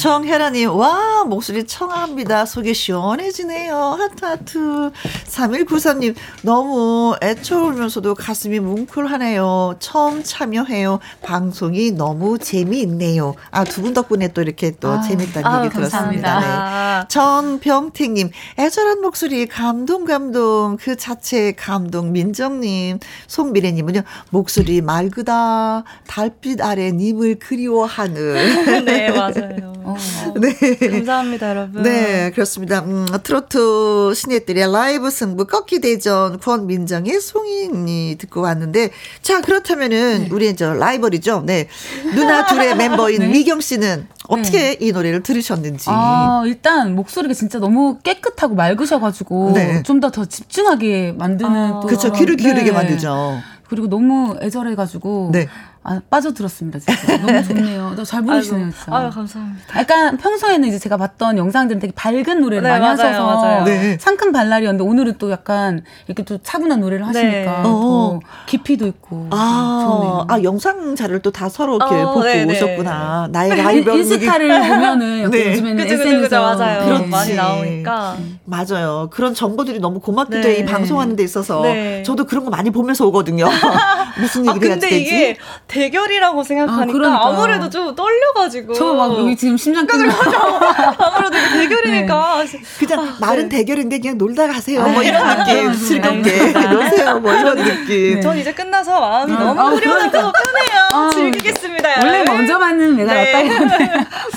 [0.00, 2.46] 정혜라님, 와, 목소리 청합니다.
[2.46, 3.76] 속이 시원해지네요.
[3.76, 4.92] 하트, 하트.
[5.40, 9.76] 3193님, 너무 애처우면서도 가슴이 뭉클하네요.
[9.80, 11.00] 처음 참여해요.
[11.22, 13.34] 방송이 너무 재미있네요.
[13.50, 16.34] 아, 두 분 덕분에 또 이렇게 또 아, 재밌다는 아유, 얘기 들었습니다.
[16.34, 17.00] 감사합니다.
[17.00, 17.08] 네.
[17.08, 20.76] 전병택님, 애절한 목소리, 감동, 감동.
[20.78, 22.12] 그 자체 감동.
[22.12, 25.84] 민정님, 송미래님은요, 목소리 맑으다.
[26.06, 28.84] 달빛 아래 님을 그리워하는.
[28.84, 29.72] 네, 맞아요.
[29.82, 29.96] 어.
[30.38, 30.52] 네.
[30.76, 31.82] 감사합니다, 여러분.
[31.82, 32.80] 네, 그렇습니다.
[32.80, 38.90] 음, 트로트 신예들의 라이브 승부 꺾기 대전 권민정의 송이니 듣고 왔는데
[39.22, 41.42] 자 그렇다면은 우리 저 라이벌이죠.
[41.46, 41.68] 네,
[42.14, 45.86] 누나 둘의 멤버인 미경 씨는 어떻게 이 노래를 들으셨는지.
[45.88, 49.82] 아, 일단 목소리가 진짜 너무 깨끗하고 맑으셔가지고 네.
[49.82, 51.80] 좀더더 집중하게 만드는 아.
[51.80, 52.12] 또 그렇죠.
[52.12, 52.72] 귀를 기울이게 네.
[52.72, 53.40] 만들죠.
[53.68, 55.48] 그리고 너무 애절해가지고 네.
[55.82, 56.78] 아, 빠져들었습니다.
[56.78, 57.90] 진짜 너무 좋네요.
[57.96, 58.94] 너잘 부르시네요, 진짜.
[58.94, 59.78] 아유, 감사합니다.
[59.80, 63.64] 약간 평소에는 이제 제가 봤던 영상들은 되게 밝은 노래를 네, 많이 맞아요, 하셔서 맞아요.
[63.64, 63.96] 네.
[63.98, 67.62] 상큼 발랄이었는데 오늘은 또 약간 이렇게 또 차분한 노래를 하시니까 네.
[67.62, 68.20] 더 어.
[68.46, 70.26] 깊이도 있고 아.
[70.28, 72.54] 아 영상 자료를 또 다 서로 이렇게 어, 보고 네네.
[72.56, 73.28] 오셨구나.
[73.32, 75.52] 나의 인- 라이벌 인스타를 보면은 네.
[75.52, 76.84] 요즘에는 그죠, SNS에서 그죠, 맞아요.
[76.84, 77.06] 그렇지.
[77.06, 78.16] 많이 나오니까.
[78.44, 79.08] 맞아요.
[79.10, 80.48] 그런 정보들이 너무 고맙기도 네.
[80.56, 80.58] 해.
[80.58, 81.62] 이 방송하는 데 있어서.
[81.62, 82.02] 네.
[82.02, 83.46] 저도 그런 거 많이 보면서 오거든요.
[84.20, 85.36] 무슨 아, 얘기를 해야 근데 되지?
[85.70, 87.20] 대결이라고 생각하니까 아, 그러니까요.
[87.20, 88.74] 아, 무래도 좀 떨려가지고.
[88.74, 90.10] 저 막 여기 지금 심장 뛰는
[90.98, 92.44] 아무래도 이게 대결이니까.
[92.78, 93.58] 그냥 아, 말은 네.
[93.58, 94.82] 대결인데 그냥 놀다 가세요.
[94.82, 95.62] 아, 뭐 이런 아, 느낌.
[95.62, 96.52] 그런 즐겁게.
[96.68, 97.20] 노세요.
[97.20, 98.14] 뭐 이런 느낌.
[98.16, 98.20] 네.
[98.20, 100.32] 전 이제 끝나서 마음이 아, 너무 아, 후련하고 그러니까.
[100.32, 100.80] 편해요.
[100.92, 101.88] 아, 즐기겠습니다.
[102.00, 102.36] 원래 여러분.
[102.36, 103.04] 먼저 네.
[103.04, 103.86] 낫다고 하네.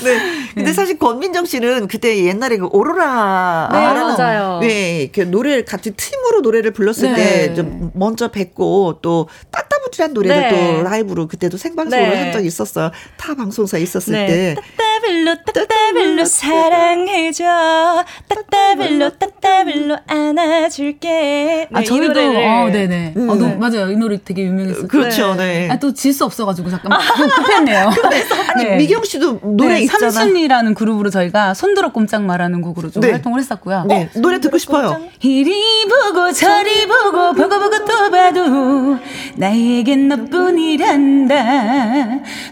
[0.04, 0.50] 네.
[0.54, 4.58] 근데 사실 권민정 씨는 그때 옛날에 그 오로라 네, 라는 맞아요.
[4.60, 7.48] 네, 그 노래를 같이 팀으로 노래를 불렀을 네.
[7.48, 10.76] 때좀 먼저 뵙고 또 따따부지한 노래를 네.
[10.78, 12.22] 또 라이브로 그때도 생방송으로 네.
[12.24, 12.90] 한 적이 있었어요.
[13.16, 14.26] 타 방송사에 있었을 네.
[14.26, 14.54] 때.
[14.54, 23.14] 따따블로 따따블로 사랑해줘 따따블로 따따블로 안아줄게 아 네, 이 저희도 어 네네.
[23.16, 23.28] 음.
[23.30, 23.90] 어, 너무, 맞아요.
[23.90, 24.88] 이 노래 되게 유명했어요.
[24.88, 25.34] 그렇죠.
[25.34, 25.68] 네.
[25.70, 27.90] 아, 또 질 수 없어가지고 잠깐 좀 급했네요.
[28.54, 28.76] 아니 네.
[28.76, 30.10] 미경 씨도 노래 네, 있잖아.
[30.10, 33.10] 삼순이라는 그룹으로 저희가 손들어 꼼짝마라는 곡으로 좀 네.
[33.10, 33.84] 활동을 했었고요.
[33.88, 35.00] 네, 노래 듣고 싶어요.
[35.22, 35.52] 이리
[35.86, 38.98] 보고 저리 보고 보고 보고 또 봐도
[39.36, 41.34] 나에겐 너뿐이란 다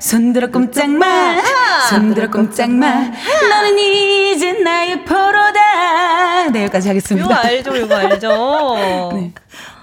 [0.00, 1.36] 손들어 꼼짝마
[1.90, 2.86] 손들어 꼼짝마.
[3.50, 6.50] 너는 이제 나의 포로다.
[6.52, 7.40] 네 여기까지 이거 하겠습니다.
[7.44, 9.10] 알죠 이거 알죠.
[9.14, 9.32] 네.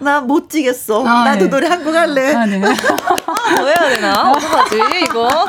[0.01, 1.05] 나 못 지겠어.
[1.05, 1.49] 아, 나도 네.
[1.49, 2.33] 노래 한 곡 할래.
[2.33, 2.57] 아, 네.
[2.57, 4.31] 뭐 해야 되나?
[4.31, 5.45] 어떡하지 이거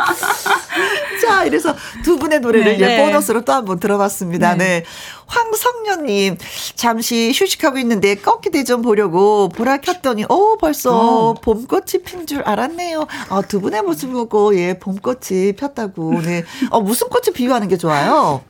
[1.21, 2.75] 자, 이래서 두 분의 노래를 네.
[2.77, 3.05] 이제 네.
[3.05, 4.55] 보너스로 또 한번 들어봤습니다.
[4.57, 4.81] 네.
[4.81, 4.85] 네.
[5.27, 6.39] 황성년님,
[6.75, 11.35] 잠시 휴식하고 있는데 꺾기 대전 보려고 보라 켰더니, 오, 벌써 어.
[11.35, 13.07] 봄꽃이 핀 줄 알았네요.
[13.29, 16.21] 아, 두 분의 모습 보고, 예, 봄꽃이 폈다고.
[16.23, 16.45] 네.
[16.71, 18.43] 어, 무슨 꽃을 비유하는 게 좋아요?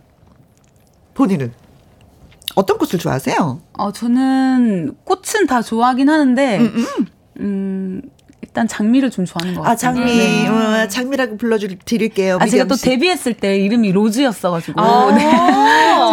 [1.14, 1.53] 본인은?
[2.57, 3.61] 어떤 꽃을 좋아하세요?
[3.75, 6.59] 어, 저는 꽃은 다 좋아하긴 하는데
[7.39, 8.03] 음,
[8.51, 10.48] 일단 장미를 좀 좋아하는 것 같아요 아, 장미, 네.
[10.48, 12.38] 어, 장미라고 불러드릴게요.
[12.40, 12.74] 아, 제가 또.
[12.74, 15.14] 데뷔했을 때 이름이 로즈였어가지고 아.
[15.14, 15.20] 네.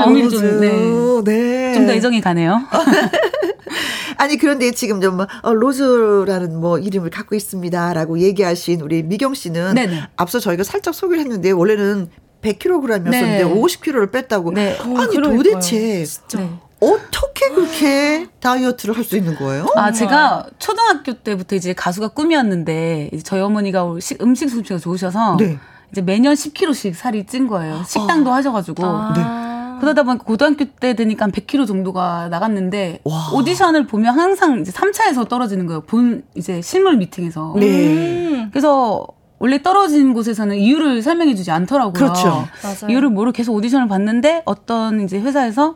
[0.03, 1.23] 장미를 좀, rose.
[1.25, 1.31] 네.
[1.31, 1.73] 네.
[1.73, 2.61] 좀 더 애정이 가네요.
[4.17, 10.01] 아니 그런데 지금 좀 어, rose라는 뭐 이름을 갖고 있습니다라고 얘기하신 우리 미경 씨는 네네.
[10.15, 12.09] 앞서 저희가 살짝 소개를 했는데 원래는
[12.43, 13.43] 100kg이었는데 네.
[13.43, 14.51] 50kg를 뺐다고.
[14.51, 14.77] 네.
[14.79, 15.37] 아니 그러니까요.
[15.37, 16.49] 도대체 네.
[16.79, 19.65] 어떻게 그렇게 다이어트를 할 수 있는 거예요?
[19.75, 25.57] 아, 제가 초등학교 때부터 이제 가수가 꿈이었는데, 이제 저희 어머니가 식- 음식 솜씨가 좋으셔서, 네.
[25.91, 27.81] 이제 매년 10kg씩 살이 찐 거예요.
[27.87, 28.83] 식당도 하셔가지고.
[28.85, 29.77] 아.
[29.79, 33.29] 그러다 보니까 고등학교 때 되니까 한 100kg 정도가 나갔는데, 와.
[33.33, 35.81] 오디션을 보면 항상 이제 3차에서 떨어지는 거예요.
[35.81, 37.53] 본 이제 실물 미팅에서.
[37.57, 37.87] 네.
[37.87, 38.49] 음.
[38.51, 39.05] 그래서
[39.39, 41.93] 원래 떨어진 곳에서는 이유를 설명해 주지 않더라고요.
[41.93, 42.47] 그렇죠.
[42.63, 42.89] 맞아요.
[42.91, 45.75] 이유를 모르고 계속 오디션을 봤는데 어떤 이제 회사에서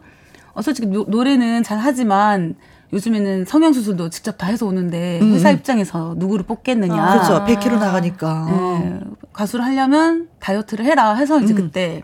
[0.54, 2.56] 어, 솔직히 노, 노래는 잘 하지만
[2.93, 7.02] 요즘에는 성형 수술도 직접 다 해서 오는데 회사 입장에서 누구를 뽑겠느냐.
[7.02, 7.14] 아.
[7.14, 7.45] 그렇죠.
[7.45, 8.47] 100kg 나가니까.
[8.49, 8.99] 네,
[9.32, 12.04] 가수를 하려면 다이어트를 해라 해서 이제 그때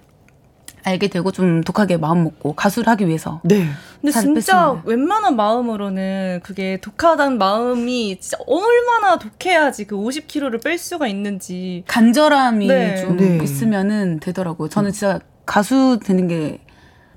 [0.83, 3.41] 알게 되고 좀 독하게 마음 먹고 가수를 하기 위해서.
[3.43, 3.67] 네.
[3.99, 4.81] 근데 살 진짜 뺐습니다.
[4.85, 11.83] 웬만한 마음으로는 그게 독하다는 마음이 진짜 얼마나 독해야지 그 50kg를 뺄 수가 있는지.
[11.87, 13.01] 간절함이 네.
[13.01, 13.39] 좀 네.
[13.43, 14.69] 있으면은 되더라고요.
[14.69, 16.59] 저는 진짜 가수 되는 게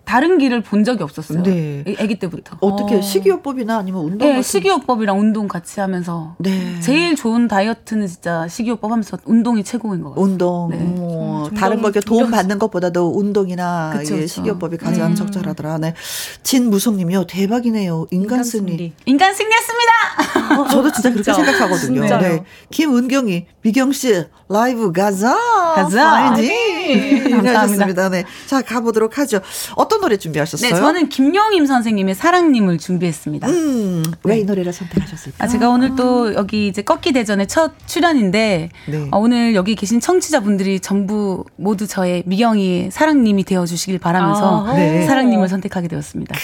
[0.04, 1.42] 다른 길을 본 적이 없었어요.
[1.42, 1.84] 네.
[1.86, 2.56] 애- 아기 때부터.
[2.60, 3.00] 어떻게 어.
[3.00, 6.80] 식이요법이나 아니면 운동 네, 같은 식이요법이랑 운동 같이 하면서 네.
[6.80, 10.24] 제일 좋은 다이어트는 진짜 식이요법 하면서 운동이 최고인 것 같아요.
[10.24, 10.78] 운동, 네.
[10.98, 12.30] 어, 음, 다른 운동 거에 도움.
[12.30, 14.26] 받는 것보다도 운동이나 그쵸, 예, 그쵸.
[14.34, 15.14] 식이요법이 가장 음.
[15.14, 15.78] 적절하더라.
[15.78, 15.94] 네.
[16.42, 18.06] 진무성님이요, 대박이네요.
[18.10, 18.92] 인간 승리.
[19.06, 20.60] 인간 승리했습니다.
[20.60, 21.32] 어, 저도 진짜 그렇게.
[21.32, 22.00] 생각하거든요.
[22.00, 22.20] 진짜요.
[22.20, 22.44] 네.
[22.70, 25.36] 김은경이 미경 씨 라이브 가자.
[25.74, 26.10] 가자.
[26.32, 26.50] 파이팅.
[27.30, 27.60] 감사합니다.
[27.60, 28.08] 하셨습니다.
[28.08, 28.24] 네.
[28.46, 29.40] 자, 가보도록 하죠.
[29.76, 30.70] 어떤 노래 준비하셨어요?
[30.70, 33.48] 네, 저는 김용임 선생님의 사랑님을 준비했습니다.
[33.48, 35.44] 음, 왜이 노래를 선택하셨을까?
[35.44, 39.08] 아, 제가 오늘 또 여기 이제 꺾기 대전의 첫 출연인데 네.
[39.10, 45.06] 어, 오늘 여기 계신 청취자분들이 전부 모두 저의 미경이 사랑님이 되어 주시길 바라면서 아, 네.
[45.06, 46.34] 사랑님을 선택하게 되었습니다.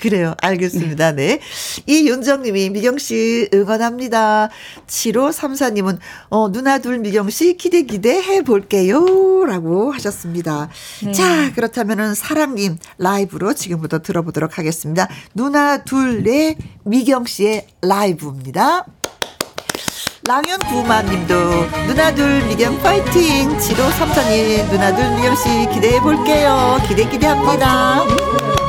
[0.00, 0.34] 그래요.
[0.40, 1.12] 알겠습니다.
[1.12, 1.40] 네.
[1.86, 4.48] 이윤정님이 미경씨 응원합니다.
[4.86, 5.98] 7534님은,
[6.30, 9.44] 어, 누나 둘 미경씨 기대 기대 해 볼게요.
[9.44, 10.70] 라고 하셨습니다.
[11.04, 11.12] 네.
[11.12, 15.06] 자, 그렇다면은 사랑님 라이브로 지금부터 들어보도록 하겠습니다.
[15.34, 18.86] 누나 둘의 미경씨의 라이브입니다.
[20.26, 21.34] 랑현 부마님도
[21.88, 28.59] 누나둘 미경 파이팅 7534님 누나둘 미경씨 기대해 볼게요 기대 기대합니다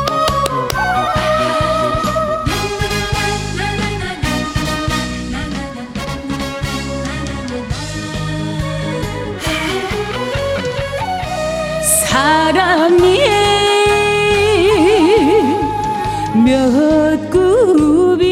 [12.12, 13.20] 사랑이
[16.44, 18.26] 몇 굽이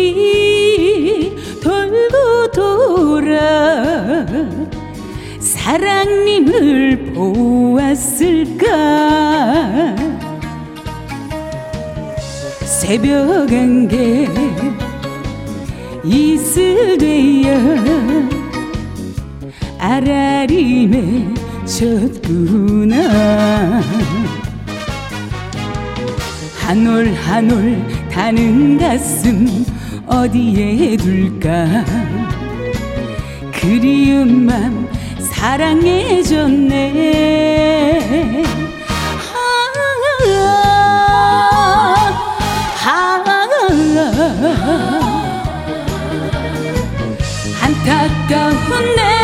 [1.64, 4.26] 돌고 돌아
[5.40, 8.66] 사랑님을 보았을까?
[12.66, 14.28] 새벽 안개
[16.04, 17.56] 이슬 되어
[19.80, 21.39] 아라리에
[21.70, 22.98] 졌구나.
[26.60, 29.66] 한올 한올 타는 가슴
[30.08, 31.86] 어디에 둘까?
[33.54, 34.90] 그리운 맘
[35.20, 36.80] 사랑해줬네.
[42.86, 43.24] 아,
[47.62, 49.19] 안타까운 내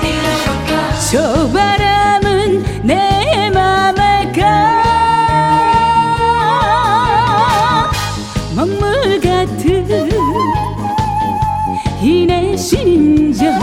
[0.00, 0.94] 뛰어볼까?
[1.10, 4.40] 저 바람은 내 맘을 가.
[8.54, 9.88] 먹물 같은
[12.00, 13.58] 이내 심정.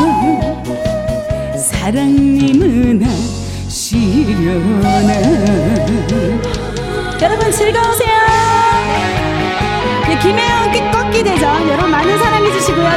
[1.58, 3.02] 사랑님은
[3.68, 5.14] 아시려나?
[7.22, 8.16] 여러분 즐거우세요.
[10.08, 11.85] 네, 김혜영 꺾기 대전 여러분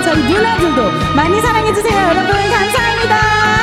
[0.02, 0.82] 저희 누나들도
[1.16, 1.98] 많이 사랑해 주세요.
[2.00, 3.57] 여러분 감사합니다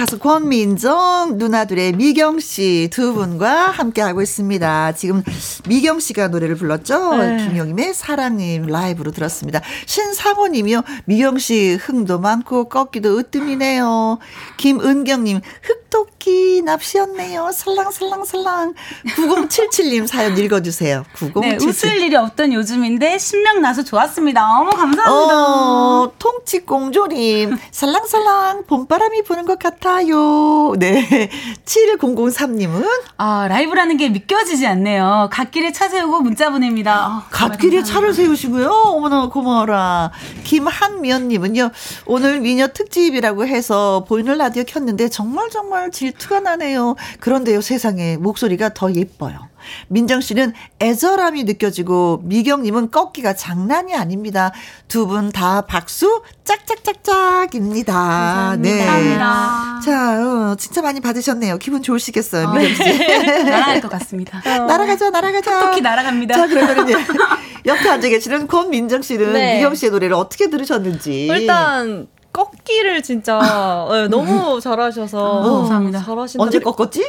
[0.00, 4.92] 가수 권민정 누나들의 미경 씨 두 분과 함께 하고 있습니다.
[4.92, 5.22] 지금
[5.68, 7.18] 미경 씨가 노래를 불렀죠.
[7.18, 7.46] 네.
[7.46, 9.60] 김용임의 사랑님 라이브로 들었습니다.
[9.84, 10.84] 신상호님이요.
[11.04, 14.18] 미경 씨 흥도 많고 꺾기도 으뜸이네요.
[14.56, 17.50] 김은경님 흑토 토끼 납시였네요.
[17.52, 18.74] 살랑살랑살랑.
[19.16, 21.04] 9077님 사연 읽어주세요.
[21.14, 21.40] 9077.
[21.40, 24.58] 네, 웃을 일이 없던 요즘인데 신명 나서 좋았습니다.
[24.58, 25.10] 어머 감사합니다.
[25.10, 30.74] 어, 통치공조님, 살랑살랑 봄바람이 부는 것 같아요.
[30.78, 31.30] 네.
[31.64, 35.30] 7003님은 아 라이브라는 게 믿겨지지 않네요.
[35.32, 37.06] 갓길에 차 세우고 문자 보냅니다.
[37.06, 37.82] 어, 갓길에.
[37.82, 38.68] 차를 세우시고요.
[38.68, 40.10] 어머나 고마워라.
[40.44, 41.70] 김한미연님은요.
[42.04, 46.96] 오늘 미녀 특집이라고 해서 보이는 라디오 켰는데 정말 정말 질 투가 나네요.
[47.20, 49.48] 그런데요 세상에 목소리가 더 예뻐요.
[49.88, 54.52] 민정 씨는 애절함이 느껴지고 미경 님은 꺾기가 장난이 아닙니다.
[54.88, 58.56] 두 분 다 박수 짝짝짝짝입니다.
[58.58, 58.78] 네.
[58.86, 59.80] 감사합니다.
[59.84, 61.58] 자, 어, 진짜 많이 받으셨네요.
[61.58, 62.98] 기분 좋으시겠어요, 어, 미경 씨.
[63.44, 64.40] 날아갈 것 같습니다.
[64.44, 65.60] 날아가자, 날아가자.
[65.70, 66.34] 토끼 날아갑니다.
[66.36, 66.96] 자, 그러면 이제
[67.66, 69.56] 옆에 앉아 계시는 권민정 씨는 네.
[69.56, 71.26] 미경 씨의 노래를 어떻게 들으셨는지.
[71.26, 73.38] 일단 꺾기를 진짜
[73.90, 76.02] 네, 너무 잘하셔서 어, 감사합니다.
[76.04, 76.42] 잘하신다.
[76.44, 77.04] 언제 꺾었지?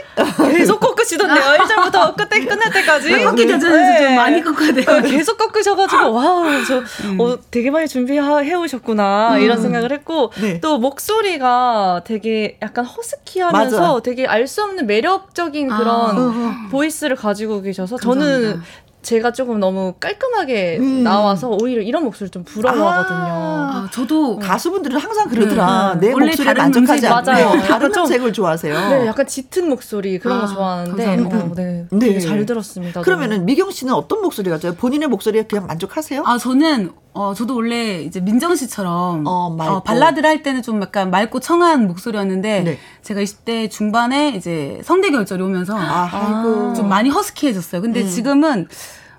[0.52, 1.38] 계속 꺾으시던데요.
[1.62, 3.24] 1절부터 끝에 끝날 때까지.
[3.24, 5.00] 꺾기 대전에서 좀 많이 꺾어야 돼요.
[5.02, 6.78] 네, 계속 꺾으셔가지고 와우 저
[7.24, 8.20] 어, 되게 많이 준비해
[8.56, 10.60] 오셨구나 이런 생각을 했고 네.
[10.60, 14.00] 또 목소리가 되게 약간 허스키하면서 맞아.
[14.02, 15.78] 되게 알 수 없는 매력적인 아.
[15.78, 18.66] 그런 보이스를 가지고 계셔서 저는 감사합니다.
[19.02, 21.04] 제가 조금 너무 깔끔하게 음.
[21.04, 23.18] 나와서 오히려 이런 목소리 좀 부러워하거든요.
[23.18, 25.98] 아, 저도 가수분들은 항상 그러더라.
[26.00, 26.14] 네.
[26.14, 27.62] 내 다른 만족하지 않고 맞아요.
[27.68, 28.90] 다른 좀- 음색을 좋아하세요.
[28.90, 31.38] 네, 약간 짙은 목소리 그런 아, 거 좋아하는데 감사합니다.
[31.46, 32.00] 어, 네, 네.
[32.00, 33.02] 되게 잘 들었습니다.
[33.02, 34.76] 그러면은 미경 씨는 어떤 목소리가 좋아요?
[34.76, 36.24] 본인의 목소리에 그냥 만족하세요?
[36.26, 39.84] 아 저는 어 저도 원래 이제 민정 씨처럼 어, 맑고.
[39.84, 42.78] 발라드를 할 때는 좀 약간 맑고 청아한 목소리였는데 네.
[43.02, 46.70] 제가 20대 중반에 이제 성대 결절이 오면서 아, 아이고.
[46.70, 46.74] 음.
[46.76, 47.82] 좀 많이 허스키해졌어요.
[47.82, 48.68] 근데 지금은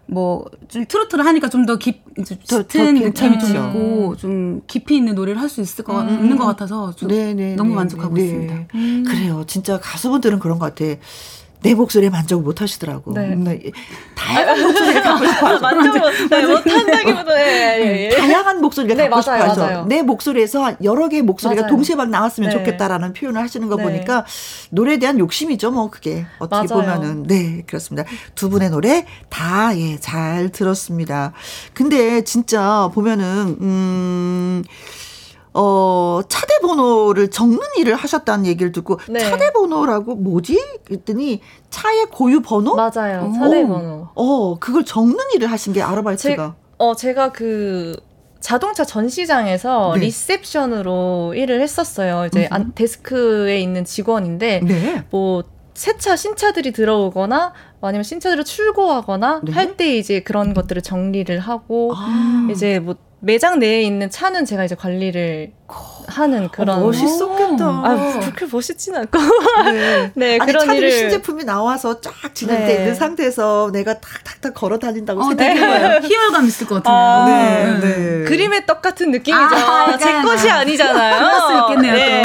[0.07, 3.69] 뭐 좀 트로트를 하니까 좀 더 깊, 이제 더- 더 짙은 느낌이 좀.
[3.69, 7.55] 있고 좀 깊이 있는 노래를 할 수 있을 것 같- 있는 것 같아서 좀 네네.
[7.57, 8.25] 너무 네, 만족하고 네.
[8.25, 8.67] 있습니다.
[9.11, 9.45] 그래요.
[9.47, 10.99] 진짜 가수분들은 그런 것 같아.
[11.63, 13.13] 내 목소리에 만족을 못 하시더라고.
[13.15, 13.33] 네.
[13.35, 13.45] 음,
[14.15, 15.61] 다양한 목소리를 갖고 싶어 하죠.
[15.63, 18.17] 만족을 네, 못 한다기보다 예, 예, 예.
[18.17, 19.61] 다양한 목소리가 네, 갖고 싶어 맞아요, 하죠.
[19.61, 19.85] 맞아요.
[19.87, 21.71] 내 목소리에서 여러 개의 목소리가 맞아요.
[21.75, 22.57] 동시에 막 나왔으면 네.
[22.57, 23.83] 좋겠다라는 표현을 하시는 거 네.
[23.85, 24.25] 보니까
[24.71, 26.83] 노래에 대한 욕심이죠, 뭐 그게 어떻게 맞아요.
[26.83, 28.09] 보면은 네 그렇습니다.
[28.35, 31.33] 두 분의 노래 다 예 잘 들었습니다.
[31.75, 34.65] 근데 진짜 보면은 음.
[35.55, 39.19] 어, 차대 번호를 적는 일을 하셨다는 얘기를 듣고, 네.
[39.21, 40.59] 차대 번호라고 뭐지?
[40.85, 41.41] 그랬더니,
[41.71, 42.75] 차의 고유 번호?
[42.75, 43.29] 맞아요.
[43.31, 43.33] 오.
[43.35, 44.09] 차대 번호.
[44.15, 46.55] 어, 그걸 적는 일을 하신 게 제, 아르바이트가.
[46.79, 47.97] 어, 제가 그
[48.41, 50.01] 자동차 전시장에서 네.
[50.07, 52.27] 리셉션으로 일을 했었어요.
[52.27, 55.05] 이제 안- 데스크에 있는 직원인데 네.
[55.11, 55.45] 뭐
[55.75, 59.53] 새차 신차들이 들어오거나 아니면 신차들을 출고하거나 네.
[59.53, 62.49] 할때 이제 그런 것들을 정리를 하고 아.
[62.51, 65.53] 이제 뭐 매장 내에 있는 차는 제가 이제 관리를
[66.09, 67.65] 하는 그런 어, 멋있었겠다.
[67.65, 69.17] 아, 그렇게 멋있진 않고
[69.73, 70.11] 네.
[70.15, 72.75] 네 아니, 그런 차들이 일을 신제품이 나와서 쫙 진행돼 네.
[72.75, 76.01] 있는 상태에서 내가 탁탁탁 걸어 다닌다고 어, 생각해 봐요.
[76.05, 76.95] 희열감 있을 것 같은데요.
[76.95, 77.81] 아, 네, 음.
[77.81, 78.25] 네.
[78.29, 79.55] 그림의 떡 같은 느낌이죠.
[79.55, 80.59] 아, 제 것이 아.
[80.59, 81.15] 아니잖아요.
[81.23, 82.22] 그럴 수 있겠네요,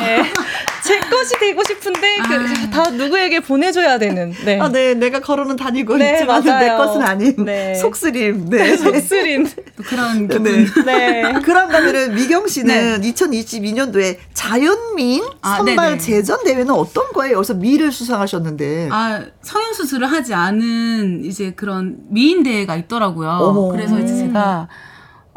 [1.17, 2.69] 제 것이 되고 싶은데 그, 아.
[2.69, 4.33] 다 누구에게 보내줘야 되는.
[4.45, 4.59] 네.
[4.59, 6.77] 아, 네, 내가 걸어는 다니고 네, 있지만 내 맞아요.
[6.77, 7.75] 것은 아닌 네.
[7.75, 8.49] 속쓰림.
[8.49, 8.75] 네.
[8.77, 9.49] 속쓰린.
[9.75, 10.43] 또 그런 기분.
[10.43, 10.67] 네.
[10.85, 11.33] 네.
[11.41, 15.97] 그런다면은 미경 씨는 2022년도에 자연민 아, 선발 네네.
[15.99, 17.37] 제전 대회는 어떤 거예요?
[17.37, 18.89] 여기서 미를 수상하셨는데.
[18.91, 23.29] 아, 성형 수술을 하지 않은 이제 그런 미인 대회가 있더라고요.
[23.29, 23.69] 어머.
[23.69, 24.67] 그래서 이제 제가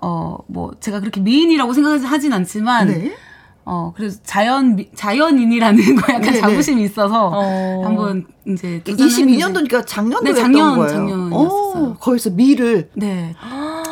[0.02, 3.16] 어, 뭐 제가 그렇게 미인이라고 생각하진 않지만 네.
[3.64, 6.40] 어, 그래서 자연 미- 자연인이라는 거 약간 네네.
[6.40, 7.82] 자부심이 있어서 어.
[7.84, 10.88] 한번 이제 도전을 했는데 22년도니까 작년도에 네, 작년, 거예요.
[10.92, 11.34] 작년이었어요.
[11.34, 12.90] 어, 거기서 미를.
[12.94, 13.34] 네.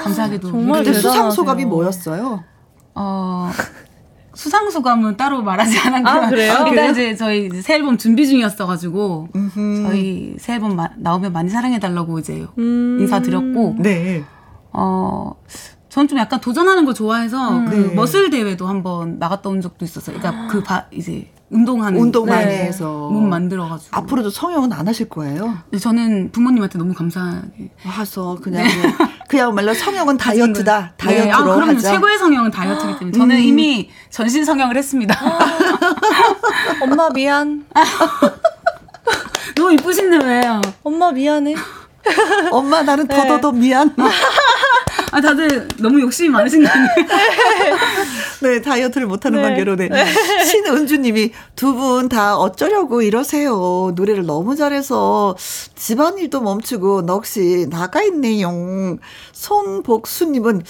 [0.03, 1.65] 감사하게도 정말 그때 수상 소감이.
[1.67, 2.43] 뭐였어요?
[2.95, 3.51] 어,
[4.35, 6.23] 수상 소감은 따로 말하지 않았고요.
[6.25, 6.53] 아, 그래요?
[6.53, 6.91] 일단 그래요?
[6.91, 9.83] 이제 저희 이제 새 앨범 준비 중이었어가지고 음흠.
[9.87, 12.99] 저희 새 앨범 마- 나오면 많이 사랑해달라고 이제 음.
[13.01, 14.25] 인사드렸고 네.
[14.73, 15.33] 어,
[15.89, 17.95] 전좀 약간 도전하는 거 좋아해서 그 네.
[17.95, 20.19] 머슬 대회도 한번 나갔다 온 적도 있었어요.
[20.19, 22.33] 그러니까 그 바, 이제 운동하는 운동 네.
[22.33, 23.09] 많이 해서.
[23.11, 23.97] 몸 만들어가지고.
[23.97, 25.57] 앞으로도 성형은 안 하실 거예요?
[25.65, 27.71] 근데 저는 부모님한테 너무 감사하게.
[27.87, 30.93] 와서 그냥 뭐 그야말로 성형은 다이어트다.
[30.99, 31.63] 다이어트로 네, 아, 그럼요.
[31.77, 31.93] 하자.
[31.93, 33.41] 최고의 성형은 다이어트이기 때문에 저는 음.
[33.43, 35.19] 이미 전신 성형을 했습니다.
[36.83, 37.65] 엄마 미안.
[39.57, 40.61] 너무 이쁘신데 왜요?
[40.83, 41.55] 엄마 미안해.
[42.51, 43.17] 엄마 나는 네.
[43.17, 43.95] 더더더 미안.
[45.13, 46.89] 아, 다들 너무 욕심이 많으신 거 아니에요?
[48.43, 49.49] 네, 다이어트를 못하는 네.
[49.49, 49.89] 관계로, 네.
[50.45, 53.93] 신은주님이 두 분 다 어쩌려고 이러세요.
[53.95, 55.37] 노래를 너무 잘해서
[55.77, 58.51] 집안일도 멈추고 넋이 나가 있네요.
[59.33, 60.63] 손복수님은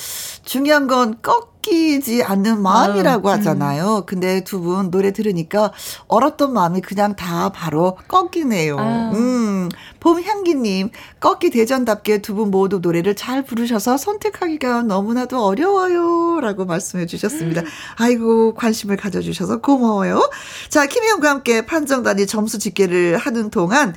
[0.44, 4.04] 중요한 건 꺾 이지 않는 마음이라고 하잖아요.
[4.06, 5.72] 근데 두 분 노래 들으니까
[6.08, 8.78] 얼었던 마음이 그냥 다 바로 꺾이네요.
[8.78, 9.10] 아유.
[9.14, 9.68] 음,
[10.00, 10.90] 봄향기님,
[11.20, 16.40] 꺾기 대전답게 두 분 모두 노래를 잘 부르셔서 선택하기가 너무나도 어려워요.
[16.40, 17.62] 라고 말씀해 주셨습니다.
[17.96, 20.30] 아이고, 관심을 가져주셔서 고마워요.
[20.68, 23.94] 자, 김희영과 함께 판정단이 점수 집계를 하는 동안,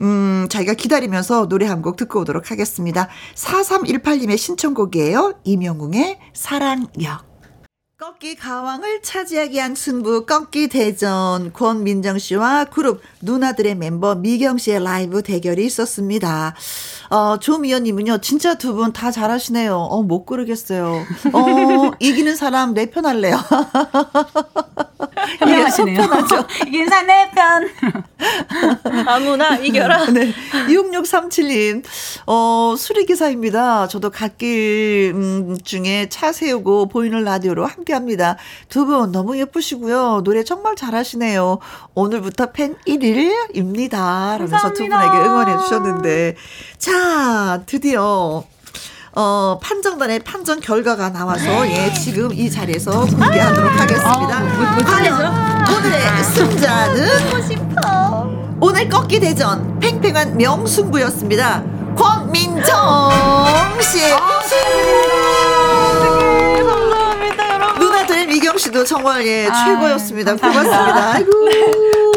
[0.00, 3.08] 음, 저희가 기다리면서 노래 한 곡 듣고 오도록 하겠습니다.
[3.34, 5.34] 4318님의 신청곡이에요.
[5.44, 7.34] 이명웅의 사랑역.
[7.98, 15.22] 꺾기 가왕을 차지하기 위한 승부 꺾기 대전 권민정 씨와 그룹 누나들의 멤버 미경 씨의 라이브
[15.22, 16.54] 대결이 있었습니다.
[17.10, 19.76] 어, 조미연님은요, 진짜 두 분 다 잘하시네요.
[19.76, 21.04] 어, 못 고르겠어요.
[21.32, 23.36] 어, 이기는 사람 내 편 할래요.
[25.38, 26.00] 현명하시네요.
[26.66, 27.68] 이긴 사내 편.
[29.08, 30.06] 아무나 이겨라.
[30.10, 30.32] 네.
[30.68, 31.82] 6637님,
[32.26, 33.88] 어, 수리기사입니다.
[33.88, 38.36] 저도 갓길, 음, 중에 차 세우고 보이는 라디오로 함께 합니다.
[38.68, 40.20] 두 분 너무 예쁘시고요.
[40.24, 41.58] 노래 정말 잘하시네요.
[41.94, 44.38] 오늘부터 팬 1일입니다.
[44.38, 46.36] 라면서 두 분에게 응원해 주셨는데.
[46.78, 46.92] 자,
[47.66, 48.44] 드디어.
[49.16, 54.42] 어, 판정단의 판정 결과가 나와서, 예, 지금 이 자리에서 공개하도록 하겠습니다.
[54.84, 57.08] 과연 오늘의 승자는
[58.60, 61.62] 오늘 꺾기 대전 팽팽한 명승부였습니다.
[61.96, 63.10] 권민정
[63.80, 64.10] 씨.
[64.10, 65.43] 감
[68.34, 70.34] 미경 씨도 정말 예 아, 최고였습니다.
[70.36, 70.70] 감사합니다.
[70.70, 71.12] 고맙습니다.
[71.12, 71.30] 아이고.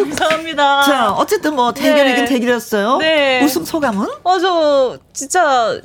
[0.10, 0.82] 감사합니다.
[0.84, 2.30] 자, 어쨌든 뭐 대결이긴 네.
[2.30, 2.98] 대결이었어요.
[2.98, 3.44] 네.
[3.44, 4.08] 우승 소감은?
[4.24, 5.80] 어, 저 진짜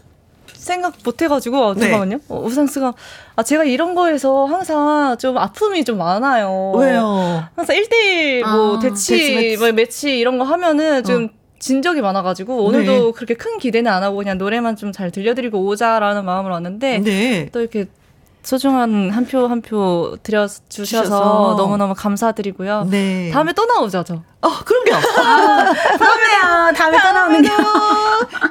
[0.54, 1.80] 생각 못 해가지고, 네.
[1.82, 2.18] 잠깐만요.
[2.28, 2.94] 어, 우상스가,
[3.36, 6.72] 아, 제가 이런 거에서 항상 좀 아픔이 좀 많아요.
[6.76, 7.44] 왜요?
[7.56, 9.56] 항상 1대1 뭐 아, 대치, 대치, 매치.
[9.58, 13.12] 뭐 매치 이런 거 하면은 좀진 적이 많아가지고 오늘도 네.
[13.14, 17.48] 그렇게 큰 기대는 안 하고 그냥 노래만 좀 잘 들려드리고 오자라는 마음으로 왔는데 네.
[17.52, 17.86] 또 이렇게
[18.42, 21.54] 소중한 한 표 한 표 드려주셔서 주셔서.
[21.56, 22.86] 너무 너무 감사드리고요.
[22.90, 23.30] 네.
[23.32, 24.14] 다음에 또 나오죠, 저.
[24.40, 25.00] 어, 그럼요.
[25.98, 26.72] 그러네요.
[26.76, 27.48] 다음에 또 나오는 게.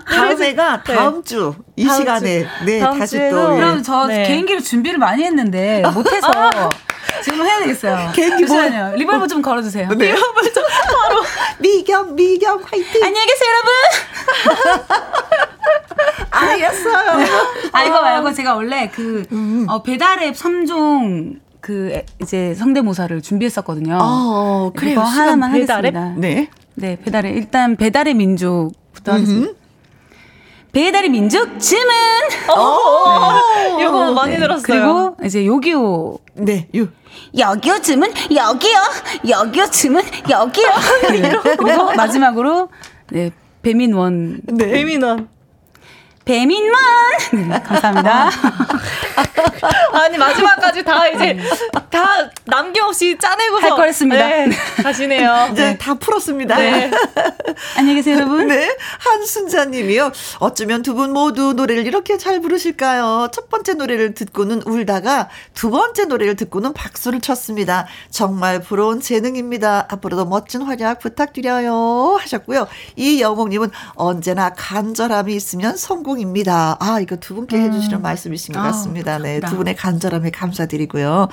[0.09, 0.95] 다음에가 네.
[0.95, 3.57] 다음 주 이 시간에 네, 다음 다시 또 예.
[3.57, 4.23] 그럼 저 네.
[4.27, 6.27] 개인기로 준비를 많이 했는데 못해서
[7.23, 8.11] 지금 해야 되겠어요.
[8.13, 8.95] 개인기 뭐- 잠시만요.
[8.97, 9.89] reverb 좀 걸어주세요.
[9.89, 10.13] 네.
[10.13, 11.21] 바로
[11.59, 13.03] 미경 미경 화이팅.
[13.03, 14.81] 안녕히 계세요, 여러분.
[16.31, 17.25] 알겠어요.
[17.71, 19.25] 아 이거 말고 제가 원래 그
[19.67, 23.97] 어, 배달앱 3종 그 에- 이제 성대모사를 준비했었거든요.
[24.01, 24.93] 어, 그래요.
[24.93, 25.95] 이거 시간 하나만 배달앱?
[25.95, 26.19] 하겠습니다.
[26.19, 26.49] 네.
[26.75, 29.51] 네, 배달의 일단 배달의 민족부터 하겠습니다.
[30.71, 31.85] 배달의 민족 주문.
[33.79, 34.61] 이거 많이 들었어요.
[34.63, 36.67] 그리고 이제 요기요 네.
[36.75, 36.87] 유.
[37.37, 38.77] 여기요 주문 여기요
[39.27, 40.67] 여기요 주문 여기요.
[41.57, 42.69] 그리고 마지막으로
[43.09, 44.67] 네 배민원 네.
[44.71, 45.27] 배민원.
[46.25, 46.75] 배민원
[47.33, 48.29] 네, 감사합니다.
[49.93, 51.37] 아니 마지막까지 다 이제
[51.89, 54.27] 다 남김없이 짜내고서 할 거였습니다.
[54.27, 54.49] 네,
[54.83, 55.49] 가시네요.
[55.53, 56.55] 이제 다 풀었습니다.
[56.57, 56.91] 네.
[57.77, 58.47] 안녕히 계세요 여러분.
[58.47, 60.11] 네, 한순자님이요.
[60.39, 63.29] 어쩌면 두 분 모두 노래를 이렇게 잘 부르실까요?
[63.31, 67.87] 첫 번째 노래를 듣고는 울다가 두 번째 노래를 듣고는 박수를 쳤습니다.
[68.09, 69.87] 정말 부러운 재능입니다.
[69.89, 72.17] 앞으로도 멋진 활약 부탁드려요.
[72.19, 72.67] 하셨고요.
[72.97, 76.77] 이 영웅님은 언제나 간절함이 있으면 성공 입니다.
[76.79, 79.17] 아, 이거 두 분께 해주시는 말씀이신 것 아, 같습니다.
[79.17, 79.49] 네, 감사합니다.
[79.49, 81.27] 두 분의 간절함에 감사드리고요.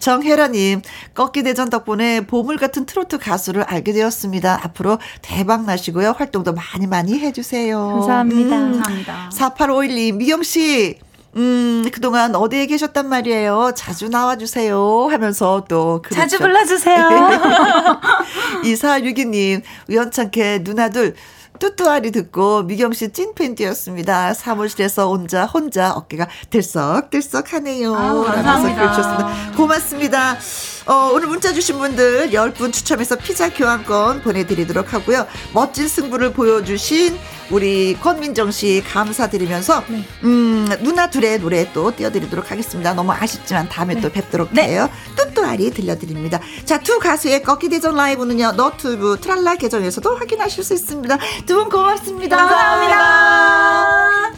[0.00, 0.82] 정혜라님,
[1.14, 4.60] 꺾기 대전 덕분에 보물 같은 트로트 가수를 알게 되었습니다.
[4.64, 6.14] 앞으로 대박 나시고요.
[6.16, 7.78] 활동도 많이 많이 해주세요.
[7.78, 8.56] 감사합니다.
[8.56, 9.30] 음, 감사합니다.
[9.32, 10.98] 4851님, 미경씨,
[11.36, 13.72] 음, 그동안 어디에 계셨단 말이에요.
[13.74, 15.08] 자주 나와주세요.
[15.10, 16.02] 하면서 또.
[16.02, 16.20] 그렇죠.
[16.20, 17.08] 자주 불러주세요.
[18.64, 21.14] 2462님, 우연찮게 누나들,
[21.58, 24.34] 뚜뚜아리 듣고 미경 씨 찐팬이었습니다.
[24.34, 27.94] 사무실에서 혼자 혼자 어깨가 들썩들썩 하네요.
[27.94, 29.56] 아우, 라면서 감사합니다.
[29.56, 30.38] 고맙습니다.
[30.86, 35.26] 어, 오늘 문자 주신 분들 10분 추첨해서 피자 교환권 보내드리도록 하고요.
[35.52, 37.16] 멋진 승부를 보여주신
[37.50, 39.84] 우리 권민정 씨 감사드리면서
[40.24, 42.94] 음, 누나 둘의 노래 또 띄워드리도록 하겠습니다.
[42.94, 44.88] 너무 아쉽지만 다음에 또 뵙도록 해요.
[45.16, 46.40] 뚜뚜아리 들려드립니다.
[46.64, 48.52] 자, 두 가수의 꺾기 대전 라이브는요.
[48.52, 51.18] 너튜브 트랄라 계정에서도 확인하실 수 있습니다.
[51.46, 52.36] 두 분 고맙습니다.
[52.36, 54.32] 감사합니다.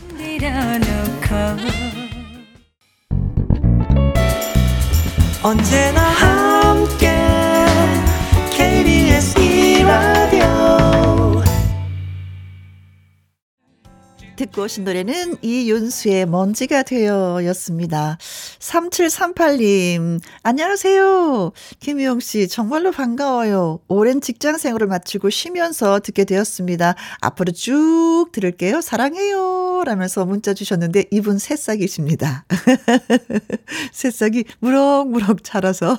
[5.45, 7.15] 언제나 함께
[8.51, 11.14] KBS 이라디오
[14.37, 18.19] 듣고 오신 노래는 이윤수의 먼지가 되어 였습니다.
[18.59, 21.53] 3738님, 안녕하세요.
[21.79, 23.81] 김희영 씨, 정말로 반가워요.
[23.87, 26.97] 오랜 직장 생활을 마치고 쉬면서 듣게 되었습니다.
[27.21, 28.81] 앞으로 쭉 들을게요.
[28.81, 29.85] 사랑해요.
[29.85, 32.45] 라면서 문자 주셨는데, 이분 새싹이십니다.
[33.93, 35.99] 새싹이 무럭무럭 자라서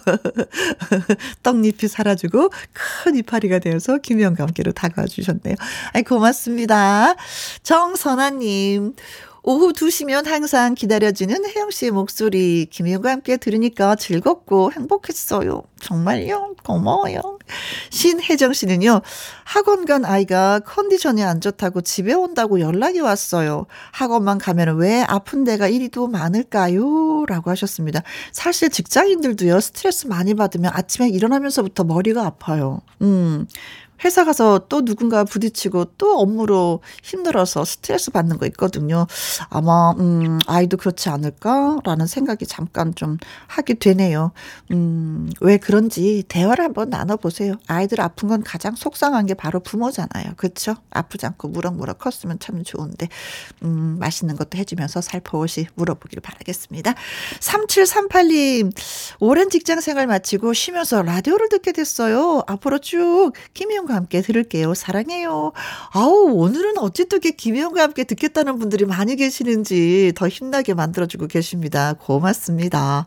[1.43, 5.55] 떡잎이 사라지고 큰 이파리가 되어서 김희영과 함께로 다가와 주셨네요.
[5.93, 7.15] 아이, 고맙습니다.
[7.63, 8.93] 정선아 님,
[9.47, 15.61] 오후 2시면 항상 기다려지는 혜영 씨의 목소리, 김희영과 함께 들으니까 즐겁고 행복했어요.
[15.79, 16.55] 정말요?
[16.63, 17.21] 고마워요.
[17.91, 19.03] 신혜정 씨는요,
[19.43, 23.67] 학원 간 아이가 컨디션이 안 좋다고 집에 온다고 연락이 왔어요.
[23.91, 27.25] 학원만 가면 왜 아픈 데가 이리도 많을까요?
[27.27, 28.01] 라고 하셨습니다.
[28.31, 32.81] 사실 직장인들도요, 스트레스 많이 받으면 아침에 일어나면서부터 머리가 아파요.
[33.03, 33.45] 음.
[34.03, 39.07] 회사 가서 또 누군가 부딪히고 또 업무로 힘들어서 스트레스 받는 거 있거든요.
[39.49, 43.17] 아마, 음, 아이도 그렇지 않을까라는 생각이 잠깐 좀
[43.47, 44.31] 하게 되네요.
[44.71, 47.55] 음, 왜 그런지 대화를 한번 나눠 보세요.
[47.67, 50.33] 아이들 아픈 건 가장 속상한 게 바로 부모잖아요.
[50.37, 50.75] 그렇죠?
[50.89, 53.07] 아프지 않고 무럭무럭 컸으면 참 좋은데,
[53.63, 56.93] 음, 맛있는 것도 해 주면서 살포시 물어보길 바라겠습니다.
[57.39, 58.71] 3738님,
[59.19, 62.43] 오랜 직장 생활 마치고 쉬면서 라디오를 듣게 됐어요.
[62.47, 64.73] 앞으로 쭉 김 희영과 함께 들을게요.
[64.73, 65.53] 사랑해요.
[65.91, 71.93] 아우, 오늘은 어찌떻게 김희영과 함께 듣겠다는 분들이 많이 계시는지 더 힘나게 만들어주고 계십니다.
[71.93, 73.05] 고맙습니다.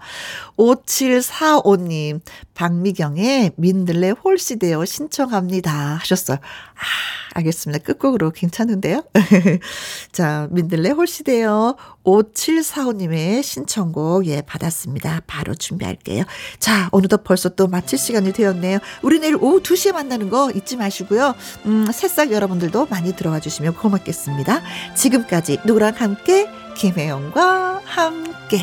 [0.57, 2.21] 5745님,
[2.55, 5.97] 박미경의 민들레 홀시되어 신청합니다.
[5.97, 6.39] 하셨어요.
[6.39, 7.83] 아, 알겠습니다.
[7.85, 9.03] 끝곡으로 괜찮은데요?
[10.13, 15.23] 자, 민들레 홀시되어 5745님의 신청곡, 예, 받았습니다.
[15.27, 16.25] 바로 준비할게요.
[16.59, 18.79] 자, 어느덧 벌써 또 마칠 시간이 되었네요.
[19.03, 21.35] 우리 내일 오후 2시에 만나는 거 잊지 마시고요.
[21.67, 24.63] 음, 새싹 여러분들도 많이 들어와 주시면 고맙겠습니다.
[24.95, 28.59] 지금까지 누구랑 함께, 김혜영과 함께.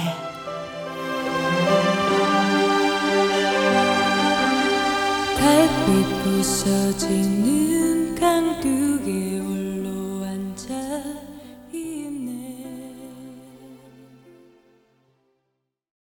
[5.38, 7.75] 달빛 부서지는
[8.26, 8.75] 강둑에 올